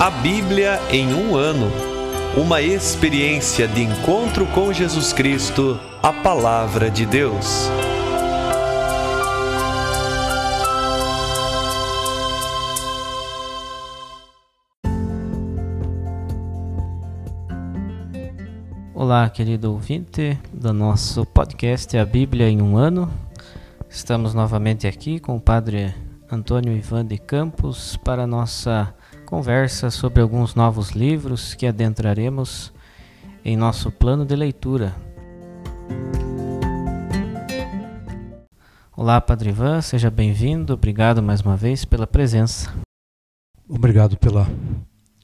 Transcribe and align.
A 0.00 0.08
Bíblia 0.08 0.80
em 0.90 1.12
um 1.12 1.36
ano. 1.36 1.70
Uma 2.34 2.62
experiência 2.62 3.68
de 3.68 3.82
encontro 3.82 4.46
com 4.46 4.72
Jesus 4.72 5.12
Cristo, 5.12 5.78
a 6.02 6.10
Palavra 6.10 6.90
de 6.90 7.04
Deus. 7.04 7.68
Olá, 18.94 19.28
querido 19.28 19.70
ouvinte 19.70 20.38
do 20.50 20.72
nosso 20.72 21.26
podcast 21.26 21.94
A 21.98 22.06
Bíblia 22.06 22.48
em 22.48 22.62
um 22.62 22.78
ano. 22.78 23.12
Estamos 23.86 24.32
novamente 24.32 24.86
aqui 24.86 25.20
com 25.20 25.36
o 25.36 25.40
Padre 25.40 25.94
Antônio 26.32 26.74
Ivan 26.74 27.04
de 27.04 27.18
Campos 27.18 27.98
para 27.98 28.26
nossa 28.26 28.94
conversa 29.30 29.92
sobre 29.92 30.20
alguns 30.20 30.56
novos 30.56 30.90
livros 30.90 31.54
que 31.54 31.64
adentraremos 31.64 32.72
em 33.44 33.56
nosso 33.56 33.92
plano 33.92 34.26
de 34.26 34.34
leitura. 34.34 34.92
Olá, 38.96 39.20
Padre 39.20 39.50
Ivan, 39.50 39.80
seja 39.82 40.10
bem-vindo. 40.10 40.74
Obrigado 40.74 41.22
mais 41.22 41.42
uma 41.42 41.56
vez 41.56 41.84
pela 41.84 42.08
presença. 42.08 42.74
Obrigado 43.68 44.16
pela 44.16 44.48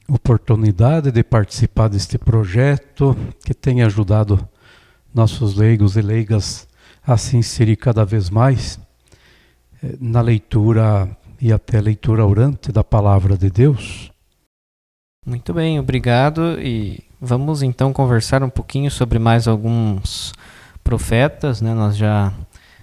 oportunidade 0.07 1.11
de 1.11 1.21
participar 1.21 1.89
deste 1.89 2.17
projeto 2.17 3.13
que 3.43 3.53
tem 3.53 3.83
ajudado 3.83 4.47
nossos 5.13 5.53
leigos 5.53 5.97
e 5.97 6.01
leigas 6.01 6.65
a 7.05 7.17
se 7.17 7.35
inserir 7.35 7.75
cada 7.75 8.05
vez 8.05 8.29
mais 8.29 8.79
eh, 9.83 9.97
na 9.99 10.21
leitura 10.21 11.09
e 11.39 11.53
até 11.53 11.79
leitura 11.79 12.25
orante 12.25 12.71
da 12.71 12.83
palavra 12.83 13.37
de 13.37 13.49
Deus. 13.49 14.11
Muito 15.25 15.53
bem, 15.53 15.79
obrigado. 15.79 16.59
E 16.59 17.03
vamos 17.19 17.61
então 17.61 17.91
conversar 17.91 18.43
um 18.43 18.49
pouquinho 18.49 18.89
sobre 18.89 19.19
mais 19.19 19.47
alguns 19.47 20.33
profetas. 20.83 21.61
Né? 21.61 21.73
Nós 21.73 21.97
já 21.97 22.33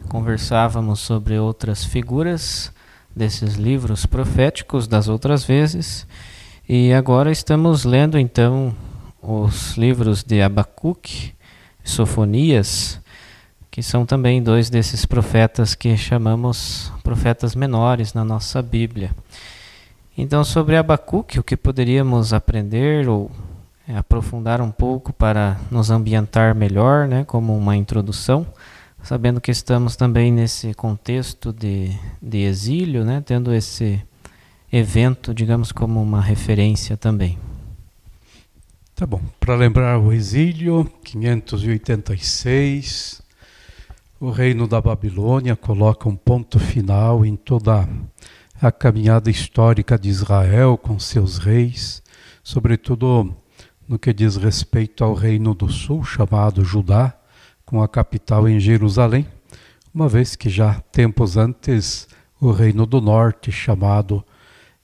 conversávamos 0.09 1.01
sobre 1.01 1.39
outras 1.39 1.85
figuras 1.85 2.73
desses 3.15 3.55
livros 3.55 4.07
proféticos 4.07 4.87
das 4.87 5.09
outras 5.09 5.45
vezes. 5.45 6.07
E 6.69 6.93
agora 6.93 7.31
estamos 7.31 7.85
lendo 7.85 8.19
então 8.19 8.75
os 9.23 9.77
livros 9.77 10.23
de 10.23 10.43
Abacuque, 10.43 11.35
Sofonias, 11.83 13.01
que 13.75 13.83
são 13.83 14.07
também 14.07 14.41
dois 14.41 14.71
desses 14.71 15.05
profetas 15.05 15.75
que 15.75 15.97
chamamos 15.97 16.93
profetas 17.03 17.57
menores 17.57 18.15
na 18.15 18.25
nossa 18.25 18.63
Bíblia. 18.63 19.11
Então, 20.17 20.45
sobre 20.45 20.77
Abacuque, 20.77 21.41
o 21.41 21.43
que 21.43 21.57
poderíamos 21.57 22.33
aprender 22.33 23.09
ou 23.09 23.33
é, 23.89 23.97
aprofundar 23.97 24.61
um 24.61 24.71
pouco 24.71 25.13
para 25.13 25.59
nos 25.73 25.91
ambientar 25.91 26.55
melhor, 26.55 27.09
né, 27.09 27.25
como 27.25 27.59
uma 27.59 27.75
introdução, 27.75 28.47
sabendo 29.03 29.41
que 29.41 29.51
estamos 29.51 29.97
também 29.97 30.31
nesse 30.31 30.73
contexto 30.75 31.53
de, 31.53 31.91
de 32.23 32.45
exílio, 32.45 33.05
né, 33.05 33.25
tendo 33.27 33.53
esse 33.53 34.01
evento, 34.73 35.35
digamos, 35.35 35.73
como 35.73 36.01
uma 36.01 36.21
referência 36.21 36.97
também. 36.97 37.41
Tá 38.95 39.05
bom. 39.05 39.21
Para 39.41 39.57
lembrar 39.57 39.99
o 39.99 40.13
exílio, 40.13 40.89
586, 41.03 43.24
o 44.25 44.31
reino 44.31 44.67
da 44.67 44.81
Babilônia 44.81 45.55
coloca 45.55 46.09
um 46.09 46.17
ponto 46.17 46.59
final 46.59 47.27
em 47.27 47.37
toda 47.37 47.87
a 48.59 48.73
caminhada 48.73 49.31
histórica 49.31 49.99
de 49.99 50.09
Israel 50.09 50.79
com 50.79 50.99
seus 50.99 51.37
reis, 51.37 52.03
sobretudo 52.43 53.37
no 53.87 53.99
que 53.99 54.15
diz 54.15 54.37
respeito 54.37 55.05
ao 55.05 55.13
reino 55.13 55.55
do 55.55 55.71
sul, 55.71 56.03
chamado 56.03 56.65
Judá, 56.65 57.15
com 57.67 57.83
a 57.83 57.87
capital 57.87 58.49
em 58.49 58.59
Jerusalém, 58.59 59.27
uma 59.93 60.09
vez 60.09 60.35
que 60.35 60.49
já 60.49 60.81
tempos 60.91 61.37
antes 61.37 62.09
o 62.41 62.51
reino 62.51 62.87
do 62.87 63.03
norte, 63.03 63.53
chamado 63.53 64.25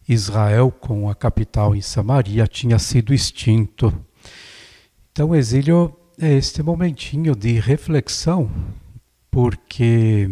Israel, 0.07 0.71
com 0.71 1.09
a 1.09 1.15
capital 1.15 1.75
em 1.75 1.81
Samaria, 1.81 2.47
tinha 2.47 2.78
sido 2.78 3.15
extinto. 3.15 3.91
Então, 5.11 5.31
o 5.31 5.34
exílio 5.34 5.97
é 6.21 6.31
este 6.34 6.62
momentinho 6.62 7.34
de 7.34 7.59
reflexão 7.59 8.51
porque 9.31 10.31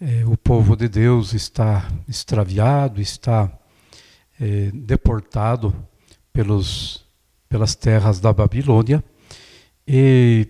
é, 0.00 0.24
o 0.26 0.36
povo 0.36 0.76
de 0.76 0.88
Deus 0.88 1.32
está 1.34 1.88
extraviado, 2.08 3.00
está 3.00 3.52
é, 4.40 4.70
deportado 4.72 5.74
pelos, 6.32 7.04
pelas 7.48 7.74
terras 7.74 8.18
da 8.18 8.32
Babilônia 8.32 9.04
e 9.86 10.48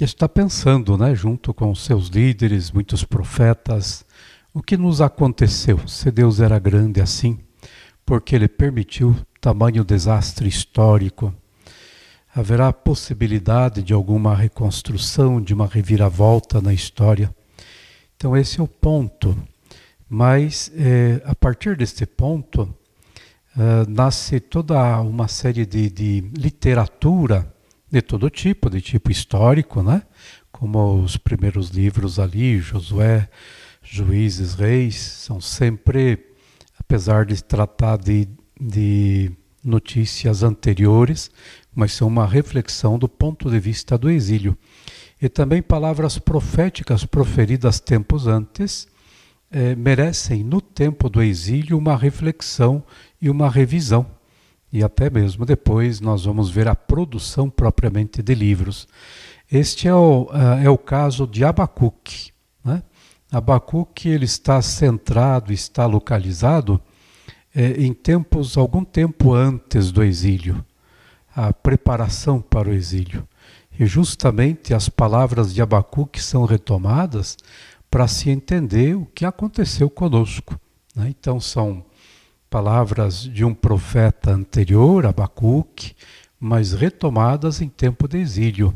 está 0.00 0.28
pensando, 0.28 0.96
né, 0.96 1.14
junto 1.14 1.54
com 1.54 1.74
seus 1.74 2.08
líderes, 2.08 2.70
muitos 2.70 3.04
profetas, 3.04 4.04
o 4.52 4.62
que 4.62 4.76
nos 4.76 5.00
aconteceu, 5.00 5.86
se 5.86 6.10
Deus 6.10 6.40
era 6.40 6.58
grande 6.58 7.00
assim, 7.00 7.38
porque 8.04 8.34
Ele 8.34 8.48
permitiu 8.48 9.16
tamanho 9.40 9.84
desastre 9.84 10.48
histórico 10.48 11.34
haverá 12.34 12.72
possibilidade 12.72 13.82
de 13.82 13.92
alguma 13.92 14.34
reconstrução, 14.34 15.40
de 15.40 15.54
uma 15.54 15.66
reviravolta 15.66 16.60
na 16.60 16.72
história. 16.72 17.34
Então, 18.16 18.36
esse 18.36 18.60
é 18.60 18.62
o 18.62 18.68
ponto. 18.68 19.36
Mas, 20.08 20.70
é, 20.74 21.22
a 21.24 21.34
partir 21.34 21.76
deste 21.76 22.06
ponto, 22.06 22.74
é, 23.56 23.88
nasce 23.88 24.40
toda 24.40 25.00
uma 25.00 25.28
série 25.28 25.66
de, 25.66 25.90
de 25.90 26.20
literatura 26.36 27.52
de 27.90 28.02
todo 28.02 28.28
tipo, 28.28 28.68
de 28.68 28.80
tipo 28.80 29.10
histórico, 29.10 29.82
né? 29.82 30.02
como 30.58 31.02
os 31.02 31.16
primeiros 31.16 31.70
livros 31.70 32.18
ali, 32.18 32.58
Josué, 32.58 33.28
Juízes, 33.82 34.54
Reis, 34.54 34.96
são 34.96 35.40
sempre, 35.40 36.18
apesar 36.78 37.24
de 37.24 37.42
tratar 37.42 37.96
de, 37.96 38.28
de 38.60 39.30
notícias 39.62 40.42
anteriores, 40.42 41.30
mas 41.78 41.92
são 41.92 42.08
uma 42.08 42.26
reflexão 42.26 42.98
do 42.98 43.08
ponto 43.08 43.48
de 43.48 43.60
vista 43.60 43.96
do 43.96 44.10
exílio. 44.10 44.58
E 45.22 45.28
também 45.28 45.62
palavras 45.62 46.18
proféticas 46.18 47.04
proferidas 47.04 47.78
tempos 47.78 48.26
antes 48.26 48.88
eh, 49.48 49.76
merecem, 49.76 50.42
no 50.42 50.60
tempo 50.60 51.08
do 51.08 51.22
exílio, 51.22 51.78
uma 51.78 51.96
reflexão 51.96 52.82
e 53.22 53.30
uma 53.30 53.48
revisão. 53.48 54.04
E 54.72 54.82
até 54.82 55.08
mesmo 55.08 55.46
depois 55.46 56.00
nós 56.00 56.24
vamos 56.24 56.50
ver 56.50 56.66
a 56.66 56.74
produção 56.74 57.48
propriamente 57.48 58.24
de 58.24 58.34
livros. 58.34 58.88
Este 59.48 59.86
é 59.86 59.94
o, 59.94 60.24
uh, 60.24 60.58
é 60.60 60.68
o 60.68 60.76
caso 60.76 61.28
de 61.28 61.44
Abacuque. 61.44 62.32
Né? 62.64 62.82
Abacuque 63.30 64.08
ele 64.08 64.24
está 64.24 64.60
centrado, 64.60 65.52
está 65.52 65.86
localizado 65.86 66.80
eh, 67.54 67.76
em 67.78 67.94
tempos, 67.94 68.58
algum 68.58 68.82
tempo 68.84 69.32
antes 69.32 69.92
do 69.92 70.02
exílio 70.02 70.64
a 71.38 71.52
preparação 71.52 72.40
para 72.40 72.68
o 72.68 72.72
exílio. 72.72 73.26
E 73.78 73.86
justamente 73.86 74.74
as 74.74 74.88
palavras 74.88 75.54
de 75.54 75.62
Abacuque 75.62 76.20
são 76.20 76.44
retomadas 76.44 77.36
para 77.88 78.08
se 78.08 78.28
entender 78.28 78.96
o 78.96 79.06
que 79.06 79.24
aconteceu 79.24 79.88
conosco. 79.88 80.58
Né? 80.96 81.14
Então, 81.16 81.38
são 81.38 81.84
palavras 82.50 83.22
de 83.22 83.44
um 83.44 83.54
profeta 83.54 84.32
anterior, 84.32 85.06
Abacuque, 85.06 85.94
mas 86.40 86.72
retomadas 86.72 87.60
em 87.60 87.68
tempo 87.68 88.08
de 88.08 88.18
exílio. 88.18 88.74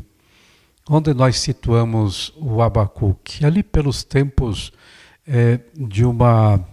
Onde 0.89 1.13
nós 1.13 1.39
situamos 1.39 2.33
o 2.37 2.61
Abacuque? 2.61 3.45
Ali 3.45 3.61
pelos 3.61 4.05
tempos 4.05 4.71
é, 5.27 5.59
de, 5.75 6.05
uma, 6.05 6.65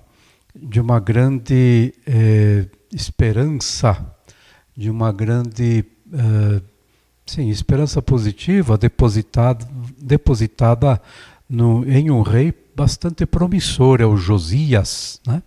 de 0.54 0.81
uma 0.81 1.00
grande 1.00 1.93
é, 2.06 2.66
esperança 2.93 4.16
de 4.76 4.90
uma 4.90 5.12
grande 5.12 5.84
uh, 6.06 6.62
sim, 7.26 7.49
esperança 7.49 8.00
positiva 8.00 8.76
depositada, 8.76 9.69
depositada 9.99 11.00
no, 11.49 11.84
em 11.88 12.11
um 12.11 12.22
rei 12.22 12.55
bastante 12.75 13.26
promissor, 13.26 14.00
é 14.00 14.06
o 14.06 14.17
Josias. 14.17 15.20
Né? 15.26 15.43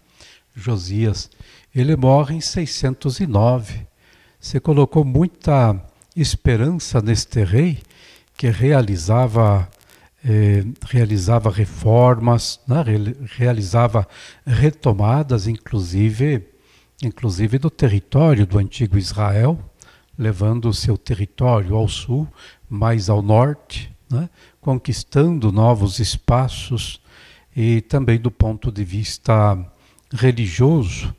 Josias. 0.56 1.30
Ele 1.74 1.96
morre 1.96 2.36
em 2.36 2.42
609. 2.42 3.88
Você 4.40 4.60
colocou 4.60 5.04
muita 5.04 5.82
esperança 6.16 7.02
neste 7.02 7.44
rei 7.44 7.82
que 8.38 8.50
realizava 8.50 9.68
eh, 10.26 10.64
realizava 10.90 11.50
reformas, 11.50 12.60
né? 12.68 12.84
realizava 13.38 14.08
retomadas, 14.46 15.48
inclusive 15.48 16.53
inclusive 17.08 17.58
do 17.58 17.70
território 17.70 18.46
do 18.46 18.58
antigo 18.58 18.98
Israel, 18.98 19.60
levando 20.18 20.70
o 20.70 20.74
seu 20.74 20.98
território 20.98 21.76
ao 21.76 21.88
sul, 21.88 22.28
mais 22.70 23.10
ao 23.10 23.22
norte, 23.22 23.94
né? 24.10 24.30
conquistando 24.62 25.52
novos 25.52 26.00
espaços 26.00 27.02
e 27.56 27.82
também 27.82 28.20
do 28.20 28.32
ponto 28.32 28.72
de 28.72 28.84
vista 28.84 29.58
religioso, 30.12 31.14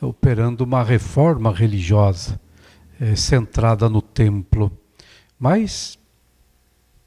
operando 0.00 0.64
uma 0.64 0.82
reforma 0.82 1.52
religiosa 1.52 2.38
é, 3.00 3.16
centrada 3.16 3.88
no 3.88 4.02
templo. 4.02 4.70
Mas 5.38 5.98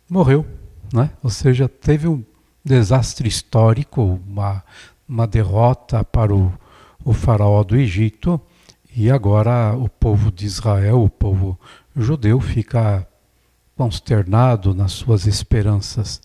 morreu, 0.10 0.46
né? 0.92 1.12
ou 1.22 1.30
seja, 1.30 1.68
teve 1.68 2.08
um 2.08 2.24
desastre 2.64 3.28
histórico, 3.28 4.20
uma, 4.28 4.64
uma 5.08 5.28
derrota 5.28 6.04
para 6.04 6.34
o, 6.34 6.52
o 7.08 7.14
faraó 7.14 7.64
do 7.64 7.78
Egito, 7.78 8.40
e 8.94 9.10
agora 9.10 9.74
o 9.78 9.88
povo 9.88 10.30
de 10.30 10.46
Israel, 10.46 11.02
o 11.02 11.10
povo 11.10 11.58
judeu, 11.96 12.42
fica 12.42 13.08
consternado 13.78 14.76
nas 14.76 14.92
suas 14.92 15.26
esperanças. 15.26 16.22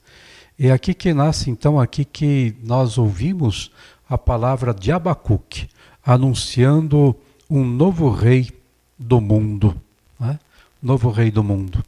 É 0.58 0.72
aqui 0.72 0.92
que 0.92 1.14
nasce, 1.14 1.50
então, 1.50 1.78
aqui 1.78 2.04
que 2.04 2.56
nós 2.64 2.98
ouvimos 2.98 3.70
a 4.10 4.18
palavra 4.18 4.74
de 4.74 4.90
Abacuque, 4.90 5.68
anunciando 6.04 7.14
um 7.48 7.64
novo 7.64 8.10
rei 8.10 8.50
do 8.98 9.20
mundo. 9.20 9.80
Né? 10.18 10.36
Novo 10.82 11.10
rei 11.12 11.30
do 11.30 11.44
mundo. 11.44 11.80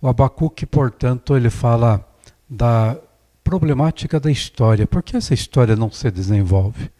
O 0.00 0.06
Abacuque, 0.06 0.66
portanto, 0.66 1.36
ele 1.36 1.50
fala 1.50 2.08
da 2.48 2.96
problemática 3.42 4.20
da 4.20 4.30
história. 4.30 4.86
Por 4.86 5.02
que 5.02 5.16
essa 5.16 5.34
história 5.34 5.74
não 5.74 5.90
se 5.90 6.08
desenvolve? 6.12 6.93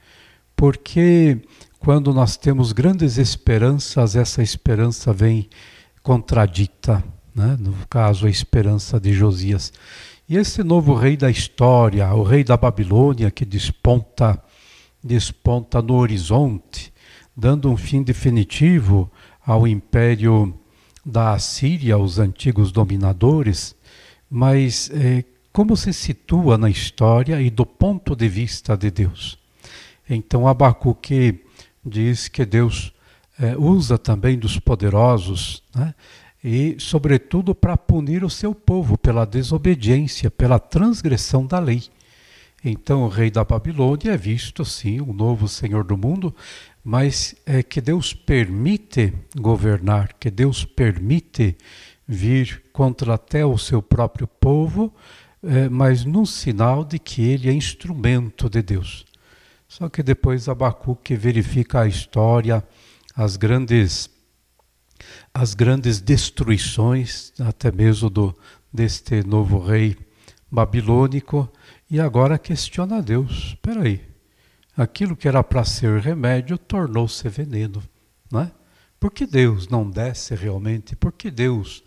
Porque 0.57 1.41
quando 1.79 2.15
nós 2.15 2.37
temos 2.37 2.73
grandes 2.73 3.19
esperanças, 3.19 4.17
essa 4.17 4.43
esperança 4.43 5.13
vem 5.13 5.49
contradita. 6.03 7.05
Né? 7.35 7.57
No 7.59 7.75
caso, 7.91 8.27
a 8.27 8.31
esperança 8.31 9.01
de 9.01 9.13
Josias. 9.13 9.73
E 10.29 10.37
esse 10.37 10.63
novo 10.63 10.95
rei 10.95 11.17
da 11.17 11.31
história, 11.31 12.15
o 12.15 12.23
rei 12.23 12.43
da 12.43 12.57
Babilônia, 12.57 13.31
que 13.31 13.45
desponta, 13.45 14.43
desponta 15.03 15.83
no 15.83 15.95
horizonte, 15.95 16.93
dando 17.37 17.71
um 17.71 17.77
fim 17.77 18.03
definitivo 18.03 19.11
ao 19.45 19.67
império 19.67 20.59
da 21.05 21.35
Assíria, 21.35 21.99
os 21.99 22.19
antigos 22.19 22.73
dominadores, 22.73 23.77
mas 24.31 24.91
é, 24.95 25.23
como 25.53 25.77
se 25.77 25.93
situa 25.93 26.57
na 26.57 26.71
história 26.71 27.41
e 27.43 27.51
do 27.51 27.67
ponto 27.67 28.17
de 28.17 28.29
vista 28.29 28.77
de 28.77 28.91
Deus. 28.91 29.44
Então 30.09 30.47
Abacuque 30.47 31.41
diz 31.85 32.29
que 32.29 32.45
Deus 32.45 32.93
é, 33.39 33.57
usa 33.57 33.99
também 33.99 34.39
dos 34.39 34.59
poderosos, 34.59 35.63
né? 35.75 35.95
e, 36.43 36.77
sobretudo, 36.79 37.55
para 37.55 37.77
punir 37.77 38.23
o 38.23 38.29
seu 38.29 38.55
povo 38.55 38.99
pela 38.99 39.25
desobediência, 39.25 40.31
pela 40.31 40.59
transgressão 40.59 41.47
da 41.47 41.59
lei. 41.59 41.85
Então, 42.63 43.03
o 43.03 43.09
rei 43.09 43.31
da 43.31 43.43
Babilônia 43.45 44.13
é 44.13 44.17
visto, 44.17 44.65
sim, 44.65 45.01
o 45.01 45.13
novo 45.13 45.49
senhor 45.49 45.85
do 45.85 45.97
mundo, 45.97 46.35
mas 46.83 47.35
é 47.47 47.63
que 47.63 47.81
Deus 47.81 48.13
permite 48.13 49.13
governar, 49.35 50.13
que 50.21 50.31
Deus 50.31 50.67
permite 50.67 51.57
vir 52.07 52.63
contra 52.73 53.15
até 53.15 53.45
o 53.45 53.57
seu 53.57 53.81
próprio 53.81 54.27
povo, 54.27 54.93
é, 55.43 55.69
mas 55.71 56.05
num 56.05 56.27
sinal 56.27 56.85
de 56.85 56.99
que 56.99 57.23
ele 57.23 57.49
é 57.49 57.53
instrumento 57.53 58.51
de 58.51 58.61
Deus. 58.61 59.07
Só 59.77 59.89
que 59.89 60.05
depois 60.05 60.49
Abacuque 60.49 61.17
verifica 61.17 61.81
a 61.81 61.89
história, 61.89 62.63
as 63.13 63.37
grandes 63.37 64.09
as 65.35 65.53
grandes 65.53 66.01
destruições, 66.01 67.33
até 67.41 67.73
mesmo 67.73 68.09
do 68.09 68.33
deste 68.73 69.27
novo 69.27 69.59
rei 69.59 69.97
babilônico, 70.49 71.53
e 71.91 71.99
agora 71.99 72.39
questiona 72.39 73.03
Deus. 73.03 73.49
Espera 73.49 73.83
aí, 73.83 74.01
aquilo 74.77 75.17
que 75.17 75.27
era 75.27 75.43
para 75.43 75.65
ser 75.65 75.99
remédio 75.99 76.57
tornou-se 76.57 77.29
veneno, 77.29 77.83
não 78.31 78.43
é? 78.43 78.53
Por 79.01 79.11
que 79.11 79.27
Deus 79.27 79.67
não 79.67 79.91
desce 79.91 80.37
realmente? 80.37 80.95
Por 80.95 81.11
que 81.11 81.33
Deus 81.33 81.83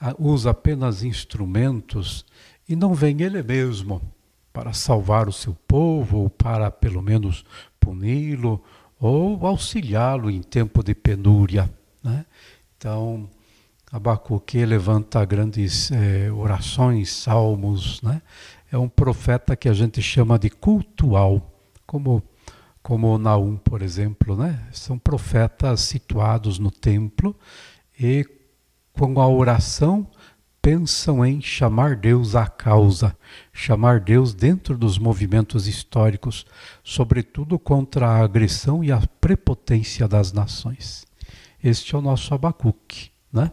ah, 0.00 0.12
usa 0.18 0.50
apenas 0.50 1.04
instrumentos 1.04 2.26
e 2.68 2.74
não 2.74 2.94
vem 2.94 3.22
Ele 3.22 3.44
mesmo 3.44 4.17
para 4.58 4.72
salvar 4.72 5.28
o 5.28 5.32
seu 5.32 5.54
povo, 5.68 6.18
ou 6.18 6.28
para 6.28 6.68
pelo 6.68 7.00
menos 7.00 7.44
puni-lo, 7.78 8.60
ou 8.98 9.46
auxiliá-lo 9.46 10.28
em 10.28 10.42
tempo 10.42 10.82
de 10.82 10.96
penúria? 10.96 11.70
Né? 12.02 12.26
Então, 12.76 13.30
Abacuque 13.92 14.64
levanta 14.64 15.24
grandes 15.24 15.92
é, 15.92 16.28
orações, 16.32 17.08
salmos, 17.12 18.02
né? 18.02 18.20
É 18.70 18.76
um 18.76 18.88
profeta 18.88 19.54
que 19.54 19.68
a 19.68 19.72
gente 19.72 20.02
chama 20.02 20.36
de 20.36 20.50
cultual, 20.50 21.54
como 21.86 22.20
como 22.82 23.18
Naum, 23.18 23.56
por 23.56 23.80
exemplo, 23.82 24.34
né? 24.36 24.66
São 24.72 24.98
profetas 24.98 25.82
situados 25.82 26.58
no 26.58 26.70
templo 26.70 27.36
e 28.00 28.26
com 28.92 29.20
a 29.20 29.28
oração 29.28 30.08
pensam 30.60 31.24
em 31.24 31.40
chamar 31.40 31.96
Deus 31.96 32.34
à 32.34 32.46
causa, 32.46 33.16
chamar 33.52 34.00
Deus 34.00 34.34
dentro 34.34 34.76
dos 34.76 34.98
movimentos 34.98 35.66
históricos, 35.66 36.44
sobretudo 36.82 37.58
contra 37.58 38.08
a 38.08 38.22
agressão 38.22 38.82
e 38.84 38.92
a 38.92 39.00
prepotência 39.20 40.06
das 40.06 40.32
nações. 40.32 41.06
Este 41.62 41.94
é 41.94 41.98
o 41.98 42.02
nosso 42.02 42.34
Abacuque, 42.34 43.10
né? 43.32 43.50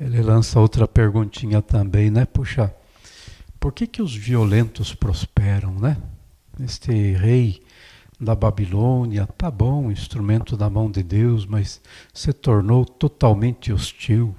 Ele 0.00 0.22
lança 0.22 0.58
outra 0.58 0.88
perguntinha 0.88 1.60
também, 1.60 2.10
né? 2.10 2.24
Puxa, 2.24 2.74
por 3.60 3.72
que 3.72 3.86
que 3.86 4.02
os 4.02 4.14
violentos 4.14 4.94
prosperam, 4.94 5.72
né? 5.74 5.96
Este 6.60 7.12
rei 7.12 7.62
da 8.20 8.34
Babilônia, 8.34 9.26
tá 9.26 9.50
bom, 9.50 9.90
instrumento 9.90 10.56
da 10.56 10.70
mão 10.70 10.90
de 10.90 11.02
Deus, 11.02 11.44
mas 11.44 11.80
se 12.14 12.32
tornou 12.32 12.84
totalmente 12.84 13.72
hostil, 13.72 14.34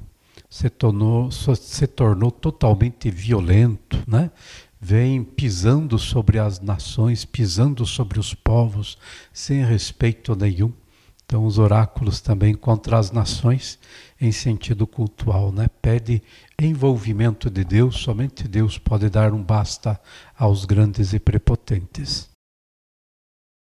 se 0.53 0.69
tornou, 0.69 1.31
se 1.31 1.87
tornou 1.87 2.29
totalmente 2.29 3.09
violento, 3.09 3.97
né? 4.07 4.29
Vem 4.79 5.23
pisando 5.23 5.97
sobre 5.97 6.37
as 6.37 6.59
nações, 6.59 7.25
pisando 7.25 7.87
sobre 7.87 8.19
os 8.19 8.35
povos, 8.35 8.95
sem 9.33 9.65
respeito 9.65 10.35
nenhum. 10.35 10.71
Então, 11.25 11.43
os 11.47 11.57
oráculos 11.57 12.21
também 12.21 12.53
contra 12.53 12.99
as 12.99 13.11
nações, 13.11 13.79
em 14.21 14.31
sentido 14.31 14.85
cultual, 14.85 15.51
né? 15.51 15.65
pede 15.81 16.21
envolvimento 16.61 17.49
de 17.49 17.63
Deus, 17.63 17.95
somente 17.95 18.47
Deus 18.47 18.77
pode 18.77 19.09
dar 19.09 19.33
um 19.33 19.41
basta 19.41 19.99
aos 20.37 20.65
grandes 20.65 21.13
e 21.13 21.19
prepotentes. 21.19 22.29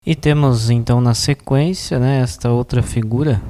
E 0.05 0.13
temos 0.13 0.69
então 0.69 0.99
na 0.99 1.13
sequência 1.13 1.99
né, 1.99 2.19
esta 2.19 2.51
outra 2.51 2.83
figura 2.83 3.41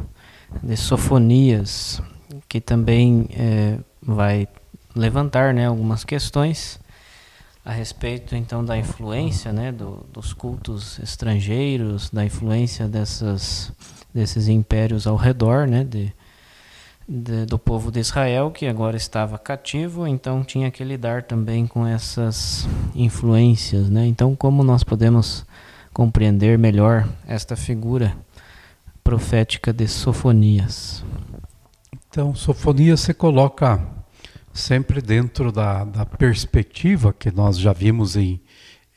de 0.61 0.77
Sofonias, 0.77 1.99
que 2.47 2.59
também 2.59 3.27
é, 3.31 3.77
vai 4.01 4.47
levantar 4.95 5.53
né, 5.53 5.67
algumas 5.67 6.03
questões 6.03 6.79
a 7.65 7.71
respeito 7.71 8.35
então 8.35 8.63
da 8.63 8.77
influência 8.77 9.51
né, 9.51 9.71
do, 9.71 10.05
dos 10.13 10.33
cultos 10.33 10.99
estrangeiros, 10.99 12.11
da 12.11 12.23
influência 12.23 12.87
dessas, 12.87 13.71
desses 14.13 14.47
impérios 14.47 15.07
ao 15.07 15.15
redor 15.15 15.67
né, 15.67 15.83
de, 15.83 16.13
de, 17.09 17.45
do 17.47 17.57
povo 17.57 17.91
de 17.91 17.99
Israel, 17.99 18.51
que 18.51 18.67
agora 18.67 18.95
estava 18.95 19.39
cativo, 19.39 20.07
então 20.07 20.43
tinha 20.43 20.69
que 20.69 20.83
lidar 20.83 21.23
também 21.23 21.65
com 21.65 21.87
essas 21.87 22.67
influências. 22.93 23.89
Né? 23.89 24.05
Então, 24.05 24.35
como 24.35 24.63
nós 24.63 24.83
podemos 24.83 25.43
compreender 25.91 26.59
melhor 26.59 27.07
esta 27.25 27.55
figura 27.55 28.15
profética 29.03 29.71
de 29.71 29.87
Sofonias. 29.87 31.03
Então, 32.15 32.33
Sofonias 32.33 33.01
se 33.01 33.13
coloca 33.13 33.77
sempre 34.53 35.01
dentro 35.01 35.51
da, 35.51 35.83
da 35.83 36.05
perspectiva 36.05 37.11
que 37.11 37.29
nós 37.29 37.59
já 37.59 37.73
vimos 37.73 38.15
em, 38.15 38.39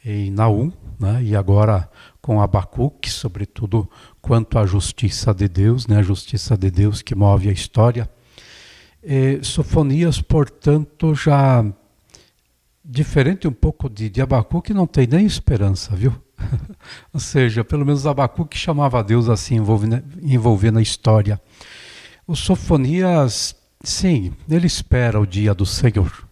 em 0.04 0.30
Naum, 0.30 0.70
né? 1.00 1.20
e 1.24 1.34
agora 1.34 1.90
com 2.22 2.40
Abacuque, 2.40 3.10
sobretudo 3.10 3.90
quanto 4.22 4.56
à 4.56 4.64
justiça 4.64 5.34
de 5.34 5.48
Deus, 5.48 5.88
né? 5.88 5.98
a 5.98 6.02
justiça 6.02 6.56
de 6.56 6.70
Deus 6.70 7.02
que 7.02 7.12
move 7.12 7.48
a 7.48 7.52
história. 7.52 8.08
E 9.02 9.40
Sofonias, 9.42 10.22
portanto, 10.22 11.12
já 11.12 11.64
diferente 12.84 13.48
um 13.48 13.52
pouco 13.52 13.90
de, 13.90 14.08
de 14.08 14.22
Abacuque, 14.22 14.72
não 14.72 14.86
tem 14.86 15.08
nem 15.08 15.26
esperança, 15.26 15.96
viu? 15.96 16.14
Ou 17.12 17.18
seja, 17.18 17.64
pelo 17.64 17.84
menos 17.84 18.06
Abacuque 18.06 18.56
chamava 18.56 19.02
Deus 19.02 19.28
assim, 19.28 19.56
envolvendo, 19.56 20.04
envolvendo 20.22 20.78
a 20.78 20.82
história. 20.82 21.40
O 22.30 22.36
Sofonias, 22.36 23.56
sim, 23.82 24.34
ele 24.50 24.66
espera 24.66 25.18
o 25.18 25.26
dia 25.26 25.54
do 25.54 25.64
Senhor. 25.64 26.28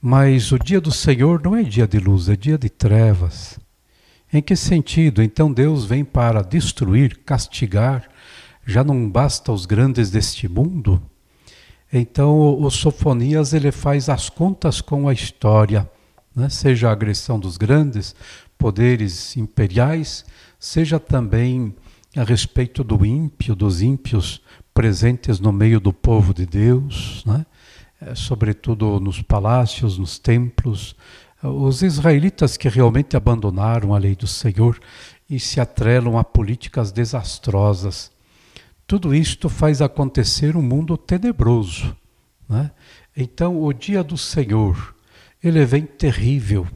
Mas 0.00 0.50
o 0.50 0.58
dia 0.58 0.80
do 0.80 0.90
Senhor 0.90 1.42
não 1.44 1.54
é 1.54 1.62
dia 1.62 1.86
de 1.86 1.98
luz, 1.98 2.30
é 2.30 2.34
dia 2.34 2.56
de 2.56 2.70
trevas. 2.70 3.60
Em 4.32 4.40
que 4.40 4.56
sentido? 4.56 5.22
Então 5.22 5.52
Deus 5.52 5.84
vem 5.84 6.06
para 6.06 6.40
destruir, 6.40 7.18
castigar, 7.18 8.08
já 8.64 8.82
não 8.82 9.10
basta 9.10 9.52
os 9.52 9.66
grandes 9.66 10.10
deste 10.10 10.48
mundo? 10.48 11.02
Então 11.92 12.58
o 12.58 12.70
Sofonias 12.70 13.52
ele 13.52 13.70
faz 13.70 14.08
as 14.08 14.30
contas 14.30 14.80
com 14.80 15.06
a 15.06 15.12
história, 15.12 15.86
né? 16.34 16.48
seja 16.48 16.88
a 16.88 16.92
agressão 16.92 17.38
dos 17.38 17.58
grandes, 17.58 18.14
poderes 18.56 19.36
imperiais, 19.36 20.24
seja 20.58 20.98
também 20.98 21.74
a 22.16 22.24
respeito 22.24 22.82
do 22.82 23.04
ímpio, 23.04 23.54
dos 23.54 23.82
ímpios 23.82 24.40
presentes 24.80 25.38
no 25.38 25.52
meio 25.52 25.78
do 25.78 25.92
povo 25.92 26.32
de 26.32 26.46
Deus, 26.46 27.22
né? 27.26 27.44
É, 28.00 28.14
sobretudo 28.14 28.98
nos 28.98 29.20
palácios, 29.20 29.98
nos 29.98 30.18
templos, 30.18 30.96
os 31.42 31.82
israelitas 31.82 32.56
que 32.56 32.66
realmente 32.66 33.14
abandonaram 33.14 33.94
a 33.94 33.98
lei 33.98 34.16
do 34.16 34.26
Senhor 34.26 34.80
e 35.28 35.38
se 35.38 35.60
atrelam 35.60 36.16
a 36.16 36.24
políticas 36.24 36.92
desastrosas. 36.92 38.10
Tudo 38.86 39.14
isto 39.14 39.50
faz 39.50 39.82
acontecer 39.82 40.56
um 40.56 40.62
mundo 40.62 40.96
tenebroso. 40.96 41.94
Né? 42.48 42.70
Então, 43.14 43.62
o 43.62 43.74
dia 43.74 44.02
do 44.02 44.16
Senhor, 44.16 44.94
ele 45.44 45.62
vem 45.66 45.84
terrível. 45.84 46.66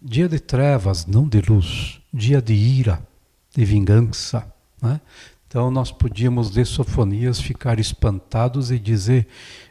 Dia 0.00 0.28
de 0.28 0.38
trevas, 0.38 1.06
não 1.06 1.26
de 1.26 1.40
luz. 1.40 2.00
Dia 2.14 2.40
de 2.40 2.54
ira, 2.54 3.04
de 3.52 3.64
vingança. 3.64 4.46
Né? 4.80 5.00
Então 5.56 5.70
nós 5.70 5.90
podíamos 5.90 6.54
ler 6.54 6.66
Sofonias, 6.66 7.40
ficar 7.40 7.80
espantados 7.80 8.70
e 8.70 8.78
dizer: 8.78 9.26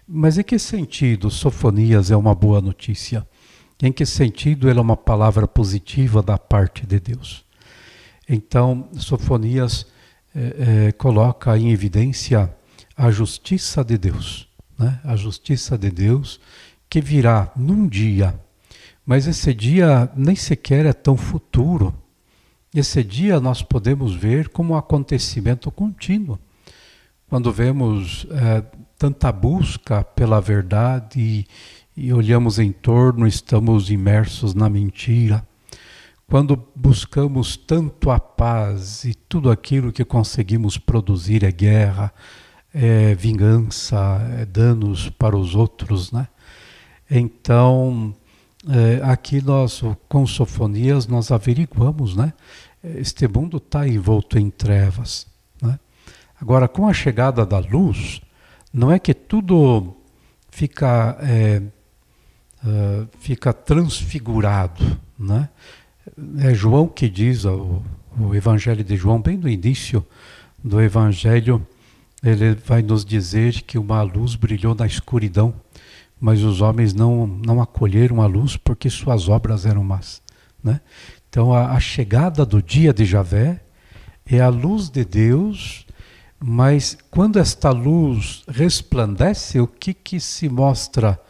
mas 0.07 0.35
em 0.35 0.41
que 0.41 0.57
sentido 0.57 1.29
Sofonias 1.29 2.09
é 2.09 2.17
uma 2.17 2.33
boa 2.33 2.59
notícia? 2.59 3.23
Em 3.79 3.91
que 3.91 4.03
sentido 4.03 4.67
ela 4.67 4.79
é 4.79 4.81
uma 4.81 4.97
palavra 4.97 5.47
positiva 5.47 6.23
da 6.23 6.39
parte 6.39 6.87
de 6.87 6.99
Deus? 6.99 7.45
Então, 8.27 8.89
Sofonias 8.93 9.85
é, 10.35 10.87
é, 10.87 10.91
coloca 10.91 11.55
em 11.55 11.71
evidência 11.71 12.51
a 12.97 13.11
justiça 13.11 13.83
de 13.83 13.95
Deus, 13.95 14.47
né? 14.79 14.99
a 15.03 15.15
justiça 15.15 15.77
de 15.77 15.91
Deus 15.91 16.39
que 16.89 16.99
virá 16.99 17.51
num 17.55 17.87
dia, 17.87 18.33
mas 19.05 19.27
esse 19.27 19.53
dia 19.53 20.11
nem 20.15 20.35
sequer 20.35 20.87
é 20.87 20.93
tão 20.93 21.15
futuro 21.15 21.93
esse 22.79 23.03
dia 23.03 23.39
nós 23.39 23.61
podemos 23.61 24.13
ver 24.15 24.49
como 24.49 24.73
um 24.73 24.77
acontecimento 24.77 25.71
contínuo. 25.71 26.39
Quando 27.27 27.51
vemos 27.51 28.27
é, 28.29 28.63
tanta 28.97 29.31
busca 29.31 30.03
pela 30.03 30.39
verdade 30.39 31.19
e, 31.19 31.47
e 31.95 32.13
olhamos 32.13 32.59
em 32.59 32.71
torno, 32.71 33.25
estamos 33.25 33.89
imersos 33.89 34.53
na 34.53 34.69
mentira. 34.69 35.45
Quando 36.27 36.67
buscamos 36.75 37.55
tanto 37.55 38.09
a 38.09 38.19
paz 38.19 39.03
e 39.03 39.13
tudo 39.13 39.49
aquilo 39.51 39.91
que 39.91 40.03
conseguimos 40.03 40.77
produzir 40.77 41.43
é 41.43 41.51
guerra, 41.51 42.11
é 42.73 43.15
vingança, 43.15 44.19
é 44.39 44.45
danos 44.45 45.09
para 45.09 45.37
os 45.37 45.55
outros, 45.55 46.11
né? 46.11 46.27
Então, 47.09 48.13
é, 48.67 49.03
aqui 49.03 49.41
nós, 49.41 49.81
com 50.09 50.25
sofonias, 50.25 51.07
nós 51.07 51.31
averiguamos, 51.31 52.15
né? 52.15 52.33
Este 52.97 53.27
mundo 53.27 53.57
está 53.57 53.87
envolto 53.87 54.37
em 54.37 54.49
trevas. 54.49 55.27
Né? 55.61 55.79
Agora, 56.39 56.67
com 56.67 56.87
a 56.87 56.93
chegada 56.93 57.45
da 57.45 57.59
luz, 57.59 58.21
não 58.73 58.91
é 58.91 58.99
que 58.99 59.13
tudo 59.13 59.95
fica, 60.49 61.17
é, 61.21 61.61
uh, 62.63 63.07
fica 63.19 63.53
transfigurado. 63.53 64.99
Né? 65.17 65.49
É 66.39 66.53
João 66.53 66.87
que 66.87 67.09
diz, 67.09 67.45
o, 67.45 67.81
o 68.19 68.35
Evangelho 68.35 68.83
de 68.83 68.95
João, 68.95 69.21
bem 69.21 69.37
no 69.37 69.49
início 69.49 70.05
do 70.63 70.81
Evangelho, 70.81 71.65
ele 72.23 72.55
vai 72.55 72.81
nos 72.81 73.03
dizer 73.03 73.61
que 73.61 73.77
uma 73.77 74.01
luz 74.01 74.35
brilhou 74.35 74.75
na 74.75 74.85
escuridão 74.85 75.53
mas 76.19 76.41
os 76.43 76.61
homens 76.61 76.93
não, 76.93 77.27
não 77.27 77.61
acolheram 77.61 78.21
a 78.21 78.25
luz 78.25 78.57
porque 78.57 78.89
suas 78.89 79.27
obras 79.27 79.65
eram 79.65 79.83
más. 79.83 80.21
Né? 80.65 80.81
Então 81.29 81.53
a, 81.53 81.73
a 81.73 81.79
chegada 81.79 82.43
do 82.43 82.59
dia 82.59 82.91
de 82.91 83.05
Javé 83.05 83.61
é 84.25 84.41
a 84.41 84.49
luz 84.49 84.89
de 84.89 85.05
Deus, 85.05 85.85
mas 86.39 86.97
quando 87.11 87.37
esta 87.37 87.69
luz 87.69 88.43
resplandece, 88.47 89.59
o 89.59 89.67
que, 89.67 89.93
que 89.93 90.19
se 90.19 90.49
mostra? 90.49 91.21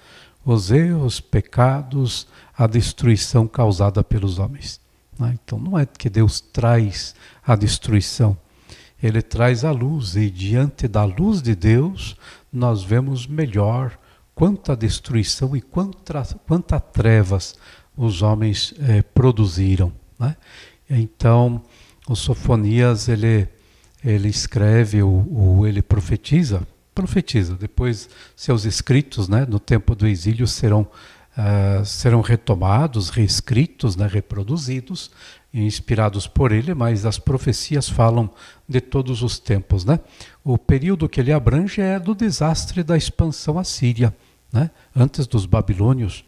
Os 0.45 0.71
erros, 0.71 1.19
pecados, 1.19 2.27
a 2.57 2.65
destruição 2.65 3.45
causada 3.45 4.03
pelos 4.03 4.39
homens. 4.39 4.79
Né? 5.19 5.37
Então 5.43 5.59
não 5.59 5.77
é 5.77 5.85
que 5.85 6.09
Deus 6.09 6.39
traz 6.39 7.13
a 7.45 7.55
destruição, 7.57 8.37
ele 9.03 9.21
traz 9.21 9.65
a 9.65 9.71
luz, 9.71 10.15
e 10.15 10.29
diante 10.29 10.87
da 10.87 11.03
luz 11.03 11.41
de 11.41 11.55
Deus, 11.55 12.15
nós 12.53 12.83
vemos 12.83 13.27
melhor 13.27 13.97
quanta 14.33 14.77
destruição 14.77 15.57
e 15.57 15.61
quanta, 15.61 16.23
quanta 16.47 16.79
trevas 16.79 17.55
os 17.95 18.21
homens 18.21 18.73
eh, 18.79 19.01
produziram. 19.01 19.91
Né? 20.19 20.35
Então, 20.89 21.61
o 22.07 22.15
Sofonias 22.15 23.07
ele, 23.07 23.47
ele 24.03 24.27
escreve, 24.27 25.01
ou, 25.01 25.67
ele 25.67 25.81
profetiza, 25.81 26.65
profetiza. 26.93 27.55
Depois, 27.55 28.09
seus 28.35 28.65
escritos, 28.65 29.27
né, 29.27 29.45
no 29.47 29.59
tempo 29.59 29.95
do 29.95 30.07
exílio, 30.07 30.47
serão, 30.47 30.87
uh, 31.37 31.83
serão 31.85 32.21
retomados, 32.21 33.09
reescritos, 33.09 33.95
né, 33.95 34.07
reproduzidos, 34.07 35.09
inspirados 35.53 36.27
por 36.27 36.51
ele, 36.51 36.73
mas 36.73 37.05
as 37.05 37.17
profecias 37.17 37.89
falam 37.89 38.29
de 38.67 38.81
todos 38.81 39.23
os 39.23 39.39
tempos. 39.39 39.85
Né? 39.85 39.99
O 40.43 40.57
período 40.57 41.09
que 41.09 41.19
ele 41.19 41.31
abrange 41.31 41.81
é 41.81 41.97
do 41.99 42.13
desastre 42.13 42.83
da 42.83 42.97
expansão 42.97 43.57
assíria 43.57 44.13
né? 44.51 44.69
antes 44.95 45.25
dos 45.27 45.45
babilônios, 45.45 46.25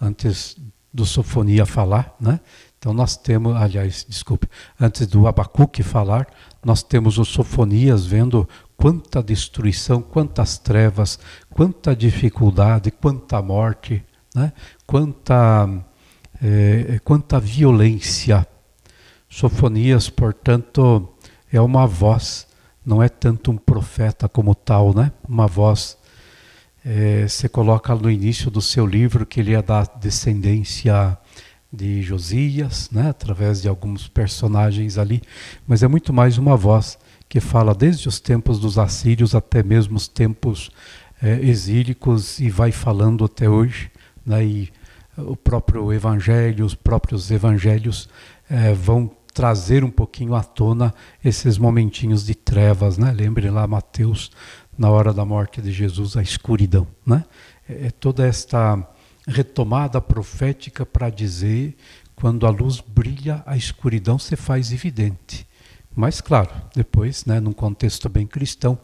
antes 0.00 0.56
do 0.92 1.06
Sofonia 1.06 1.64
falar, 1.64 2.14
né? 2.20 2.40
Então 2.78 2.94
nós 2.94 3.14
temos, 3.16 3.54
aliás, 3.56 4.06
desculpe, 4.08 4.48
antes 4.80 5.06
do 5.06 5.26
Abacuque 5.26 5.82
falar, 5.82 6.26
nós 6.64 6.82
temos 6.82 7.18
os 7.18 7.28
Sofonias 7.28 8.06
vendo 8.06 8.48
quanta 8.74 9.22
destruição, 9.22 10.00
quantas 10.00 10.56
trevas, 10.56 11.18
quanta 11.50 11.94
dificuldade, 11.94 12.90
quanta 12.90 13.42
morte, 13.42 14.02
né? 14.34 14.54
quanta, 14.86 15.68
é, 16.42 16.98
quanta 17.04 17.38
violência. 17.38 18.46
Sofonias, 19.28 20.08
portanto, 20.08 21.06
é 21.52 21.60
uma 21.60 21.86
voz, 21.86 22.46
não 22.84 23.02
é 23.02 23.10
tanto 23.10 23.50
um 23.50 23.58
profeta 23.58 24.26
como 24.26 24.54
tal, 24.54 24.94
né? 24.94 25.12
Uma 25.28 25.46
voz 25.46 25.98
é, 26.84 27.26
você 27.26 27.48
coloca 27.48 27.94
no 27.94 28.10
início 28.10 28.50
do 28.50 28.60
seu 28.60 28.86
livro 28.86 29.26
que 29.26 29.40
ele 29.40 29.54
é 29.54 29.62
da 29.62 29.84
descendência 29.84 31.16
de 31.72 32.02
Josias, 32.02 32.90
né, 32.90 33.10
através 33.10 33.62
de 33.62 33.68
alguns 33.68 34.08
personagens 34.08 34.98
ali, 34.98 35.22
mas 35.66 35.82
é 35.82 35.88
muito 35.88 36.12
mais 36.12 36.36
uma 36.36 36.56
voz 36.56 36.98
que 37.28 37.38
fala 37.38 37.74
desde 37.74 38.08
os 38.08 38.18
tempos 38.18 38.58
dos 38.58 38.76
assírios 38.76 39.34
até 39.34 39.62
mesmo 39.62 39.96
os 39.96 40.08
tempos 40.08 40.70
é, 41.22 41.34
exílicos 41.40 42.40
e 42.40 42.50
vai 42.50 42.72
falando 42.72 43.24
até 43.24 43.48
hoje. 43.48 43.90
Né, 44.26 44.44
e 44.44 44.72
o 45.16 45.36
próprio 45.36 45.92
evangelho, 45.92 46.64
os 46.64 46.74
próprios 46.74 47.30
evangelhos 47.30 48.08
é, 48.48 48.72
vão 48.72 49.10
trazer 49.32 49.84
um 49.84 49.90
pouquinho 49.90 50.34
à 50.34 50.42
tona 50.42 50.92
esses 51.24 51.56
momentinhos 51.56 52.24
de 52.24 52.34
trevas. 52.34 52.98
Né? 52.98 53.12
Lembrem 53.12 53.50
lá 53.50 53.66
Mateus 53.66 54.30
na 54.80 54.88
hora 54.88 55.12
da 55.12 55.26
morte 55.26 55.60
de 55.60 55.70
Jesus, 55.70 56.16
a 56.16 56.22
escuridão. 56.22 56.86
Né? 57.04 57.22
É, 57.68 57.88
é 57.88 57.90
toda 57.90 58.26
esta 58.26 58.82
retomada 59.28 60.00
profética 60.00 60.86
para 60.86 61.10
dizer 61.10 61.76
quando 62.16 62.46
a 62.46 62.50
luz 62.50 62.80
brilha, 62.80 63.42
a 63.44 63.58
escuridão 63.58 64.18
se 64.18 64.36
faz 64.36 64.72
evidente. 64.72 65.46
Mas, 65.94 66.22
claro, 66.22 66.48
depois, 66.74 67.26
né, 67.26 67.40
num 67.40 67.52
contexto 67.52 68.08
bem 68.08 68.26
cristão, 68.26 68.78